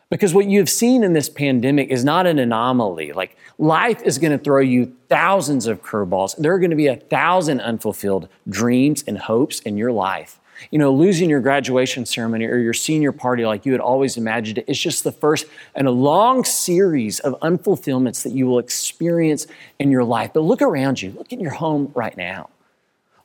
Because 0.09 0.33
what 0.33 0.45
you've 0.45 0.69
seen 0.69 1.03
in 1.03 1.13
this 1.13 1.29
pandemic 1.29 1.89
is 1.89 2.05
not 2.05 2.27
an 2.27 2.37
anomaly. 2.37 3.11
Like 3.11 3.35
life 3.57 4.01
is 4.03 4.17
going 4.19 4.37
to 4.37 4.43
throw 4.43 4.61
you 4.61 4.95
thousands 5.09 5.65
of 5.65 5.81
curveballs. 5.81 6.35
There 6.37 6.53
are 6.53 6.59
going 6.59 6.69
to 6.69 6.75
be 6.75 6.87
a 6.87 6.95
thousand 6.95 7.59
unfulfilled 7.61 8.29
dreams 8.47 9.03
and 9.07 9.17
hopes 9.17 9.59
in 9.61 9.77
your 9.77 9.91
life. 9.91 10.39
You 10.71 10.79
know, 10.79 10.93
losing 10.93 11.29
your 11.29 11.41
graduation 11.41 12.05
ceremony 12.05 12.45
or 12.45 12.57
your 12.57 12.73
senior 12.73 13.11
party 13.11 13.45
like 13.45 13.65
you 13.65 13.71
had 13.71 13.81
always 13.81 14.15
imagined 14.15 14.59
it 14.59 14.65
is 14.69 14.79
just 14.79 15.03
the 15.03 15.11
first 15.11 15.47
in 15.75 15.85
a 15.85 15.91
long 15.91 16.45
series 16.45 17.19
of 17.19 17.37
unfulfillments 17.41 18.23
that 18.23 18.31
you 18.31 18.45
will 18.45 18.59
experience 18.59 19.47
in 19.79 19.91
your 19.91 20.03
life. 20.03 20.31
But 20.33 20.41
look 20.41 20.61
around 20.61 21.01
you, 21.01 21.11
look 21.11 21.33
at 21.33 21.41
your 21.41 21.51
home 21.51 21.91
right 21.93 22.15
now. 22.15 22.49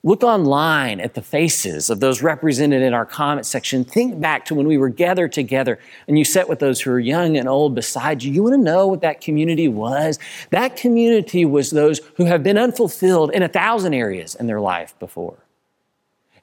Look 0.03 0.23
online 0.23 0.99
at 0.99 1.13
the 1.13 1.21
faces 1.21 1.91
of 1.91 2.01
those 2.01 2.23
represented 2.23 2.81
in 2.81 2.95
our 2.95 3.05
comment 3.05 3.45
section. 3.45 3.85
Think 3.85 4.19
back 4.19 4.47
to 4.47 4.55
when 4.55 4.67
we 4.67 4.79
were 4.79 4.89
gathered 4.89 5.33
together 5.33 5.79
and 6.09 6.19
you 6.19 6.25
sat 6.25 6.49
with 6.49 6.59
those 6.59 6.81
who 6.81 6.91
are 6.91 6.99
young 6.99 7.37
and 7.37 7.47
old 7.47 7.75
beside 7.75 8.23
you. 8.23 8.33
You 8.33 8.43
want 8.43 8.55
to 8.55 8.63
know 8.63 8.87
what 8.87 9.03
that 9.03 9.21
community 9.21 9.69
was? 9.69 10.19
That 10.51 10.75
community 10.75 11.45
was 11.45 11.71
those 11.71 12.01
who 12.17 12.25
have 12.25 12.43
been 12.43 12.57
unfulfilled 12.57 13.31
in 13.33 13.43
a 13.43 13.49
thousand 13.49 13.93
areas 13.93 14.35
in 14.35 14.47
their 14.47 14.61
life 14.61 14.99
before 14.99 15.37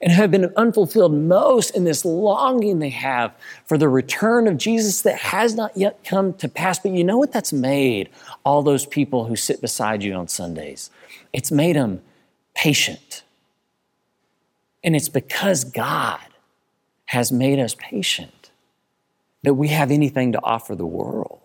and 0.02 0.12
have 0.12 0.30
been 0.30 0.54
unfulfilled 0.56 1.16
most 1.16 1.72
in 1.72 1.84
this 1.84 2.06
longing 2.06 2.78
they 2.78 2.90
have 2.90 3.34
for 3.66 3.80
the 3.80 3.90
return 3.90 4.48
of 4.48 4.58
Jesus 4.58 5.02
that 5.02 5.18
has 5.18 5.56
not 5.56 5.76
yet 5.76 6.04
come 6.04 6.34
to 6.34 6.48
pass. 6.48 6.78
But 6.78 6.92
you 6.92 7.04
know 7.04 7.18
what 7.18 7.32
that's 7.32 7.52
made 7.52 8.10
all 8.44 8.62
those 8.62 8.86
people 8.86 9.26
who 9.26 9.36
sit 9.36 9.62
beside 9.62 10.04
you 10.04 10.14
on 10.14 10.28
Sundays? 10.28 10.92
It's 11.34 11.52
made 11.52 11.76
them 11.76 12.04
patient. 12.54 13.24
And 14.84 14.96
it's 14.96 15.10
because 15.10 15.64
God 15.64 16.20
has 17.06 17.32
made 17.32 17.60
us 17.60 17.76
patient 17.76 18.52
that 19.44 19.54
we 19.54 19.70
have 19.70 19.92
anything 19.92 20.32
to 20.34 20.44
offer 20.44 20.76
the 20.76 20.86
world, 20.86 21.40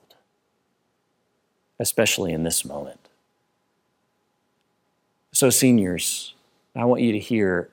especially 1.79 2.33
in 2.33 2.42
this 2.42 2.64
moment. 2.64 3.09
So, 5.33 5.51
seniors, 5.51 6.35
I 6.75 6.85
want 6.85 7.03
you 7.03 7.12
to 7.12 7.18
hear 7.18 7.71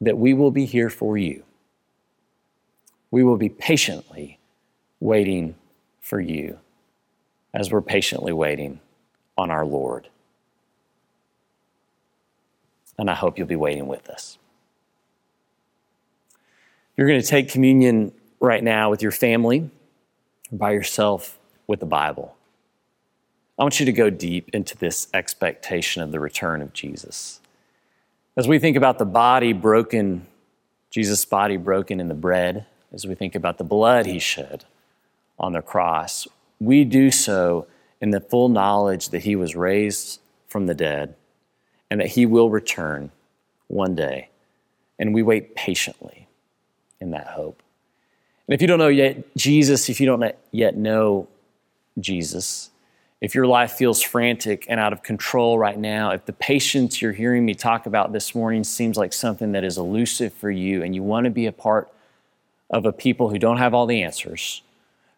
that 0.00 0.18
we 0.18 0.34
will 0.34 0.50
be 0.50 0.64
here 0.64 0.90
for 0.90 1.16
you. 1.16 1.44
We 3.10 3.22
will 3.22 3.36
be 3.36 3.48
patiently 3.48 4.38
waiting 5.00 5.54
for 6.00 6.20
you 6.20 6.58
as 7.54 7.70
we're 7.70 7.82
patiently 7.82 8.32
waiting 8.32 8.80
on 9.38 9.50
our 9.50 9.64
Lord. 9.64 10.08
And 12.98 13.10
I 13.10 13.14
hope 13.14 13.38
you'll 13.38 13.46
be 13.46 13.56
waiting 13.56 13.86
with 13.86 14.08
us. 14.08 14.38
You're 16.96 17.08
going 17.08 17.20
to 17.20 17.26
take 17.26 17.50
communion 17.50 18.12
right 18.40 18.64
now 18.64 18.88
with 18.88 19.02
your 19.02 19.12
family 19.12 19.70
or 20.50 20.58
by 20.58 20.72
yourself 20.72 21.38
with 21.66 21.80
the 21.80 21.86
Bible. 21.86 22.34
I 23.58 23.62
want 23.64 23.78
you 23.80 23.86
to 23.86 23.92
go 23.92 24.08
deep 24.08 24.48
into 24.54 24.78
this 24.78 25.08
expectation 25.12 26.02
of 26.02 26.10
the 26.10 26.20
return 26.20 26.62
of 26.62 26.72
Jesus. 26.72 27.40
As 28.34 28.48
we 28.48 28.58
think 28.58 28.78
about 28.78 28.98
the 28.98 29.04
body 29.04 29.52
broken, 29.52 30.26
Jesus' 30.90 31.24
body 31.26 31.58
broken 31.58 32.00
in 32.00 32.08
the 32.08 32.14
bread, 32.14 32.66
as 32.94 33.06
we 33.06 33.14
think 33.14 33.34
about 33.34 33.58
the 33.58 33.64
blood 33.64 34.06
he 34.06 34.18
shed 34.18 34.64
on 35.38 35.52
the 35.52 35.60
cross, 35.60 36.26
we 36.60 36.84
do 36.84 37.10
so 37.10 37.66
in 38.00 38.10
the 38.10 38.20
full 38.20 38.48
knowledge 38.48 39.10
that 39.10 39.24
he 39.24 39.36
was 39.36 39.54
raised 39.54 40.20
from 40.48 40.64
the 40.64 40.74
dead 40.74 41.14
and 41.90 42.00
that 42.00 42.08
he 42.08 42.24
will 42.24 42.48
return 42.48 43.10
one 43.68 43.94
day. 43.94 44.30
And 44.98 45.12
we 45.12 45.22
wait 45.22 45.54
patiently 45.54 46.25
in 47.00 47.10
that 47.10 47.28
hope. 47.28 47.62
And 48.48 48.54
if 48.54 48.60
you 48.60 48.66
don't 48.66 48.78
know 48.78 48.88
yet 48.88 49.36
Jesus, 49.36 49.88
if 49.88 50.00
you 50.00 50.06
don't 50.06 50.34
yet 50.52 50.76
know 50.76 51.28
Jesus, 51.98 52.70
if 53.20 53.34
your 53.34 53.46
life 53.46 53.72
feels 53.72 54.02
frantic 54.02 54.66
and 54.68 54.78
out 54.78 54.92
of 54.92 55.02
control 55.02 55.58
right 55.58 55.78
now, 55.78 56.10
if 56.10 56.26
the 56.26 56.32
patience 56.32 57.00
you're 57.00 57.12
hearing 57.12 57.44
me 57.44 57.54
talk 57.54 57.86
about 57.86 58.12
this 58.12 58.34
morning 58.34 58.62
seems 58.62 58.96
like 58.96 59.12
something 59.12 59.52
that 59.52 59.64
is 59.64 59.78
elusive 59.78 60.32
for 60.34 60.50
you 60.50 60.82
and 60.82 60.94
you 60.94 61.02
want 61.02 61.24
to 61.24 61.30
be 61.30 61.46
a 61.46 61.52
part 61.52 61.90
of 62.70 62.84
a 62.84 62.92
people 62.92 63.30
who 63.30 63.38
don't 63.38 63.56
have 63.56 63.72
all 63.72 63.86
the 63.86 64.02
answers, 64.02 64.62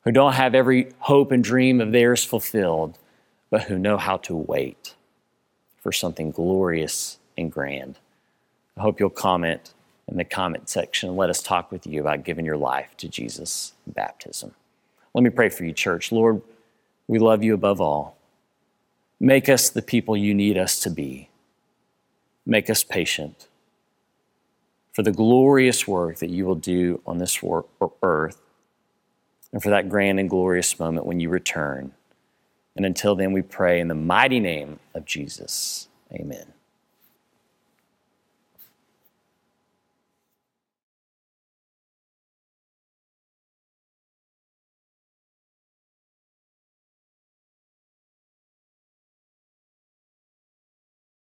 who 0.04 0.12
don't 0.12 0.34
have 0.34 0.54
every 0.54 0.92
hope 1.00 1.32
and 1.32 1.42
dream 1.42 1.80
of 1.80 1.92
theirs 1.92 2.24
fulfilled, 2.24 2.98
but 3.50 3.62
who 3.62 3.78
know 3.78 3.96
how 3.96 4.16
to 4.18 4.36
wait 4.36 4.94
for 5.78 5.90
something 5.90 6.30
glorious 6.30 7.18
and 7.36 7.50
grand. 7.50 7.98
I 8.76 8.82
hope 8.82 9.00
you'll 9.00 9.10
comment 9.10 9.74
in 10.08 10.16
the 10.16 10.24
comment 10.24 10.68
section 10.68 11.10
and 11.10 11.18
let 11.18 11.30
us 11.30 11.42
talk 11.42 11.70
with 11.70 11.86
you 11.86 12.00
about 12.00 12.24
giving 12.24 12.44
your 12.44 12.56
life 12.56 12.96
to 12.98 13.08
Jesus' 13.08 13.74
baptism. 13.86 14.54
Let 15.14 15.22
me 15.22 15.30
pray 15.30 15.48
for 15.48 15.64
you, 15.64 15.72
church. 15.72 16.12
Lord, 16.12 16.42
we 17.06 17.18
love 17.18 17.42
you 17.42 17.54
above 17.54 17.80
all. 17.80 18.16
Make 19.20 19.48
us 19.48 19.70
the 19.70 19.82
people 19.82 20.16
you 20.16 20.34
need 20.34 20.56
us 20.56 20.80
to 20.80 20.90
be. 20.90 21.28
Make 22.46 22.70
us 22.70 22.84
patient 22.84 23.48
for 24.92 25.02
the 25.02 25.12
glorious 25.12 25.86
work 25.86 26.18
that 26.18 26.30
you 26.30 26.46
will 26.46 26.54
do 26.54 27.00
on 27.06 27.18
this 27.18 27.42
earth 28.02 28.40
and 29.52 29.62
for 29.62 29.70
that 29.70 29.88
grand 29.88 30.18
and 30.20 30.28
glorious 30.28 30.78
moment 30.78 31.06
when 31.06 31.20
you 31.20 31.28
return 31.28 31.92
And 32.76 32.86
until 32.86 33.16
then, 33.16 33.32
we 33.32 33.42
pray 33.42 33.80
in 33.80 33.88
the 33.88 33.94
mighty 33.94 34.38
name 34.38 34.78
of 34.94 35.04
Jesus. 35.04 35.88
Amen. 36.12 36.54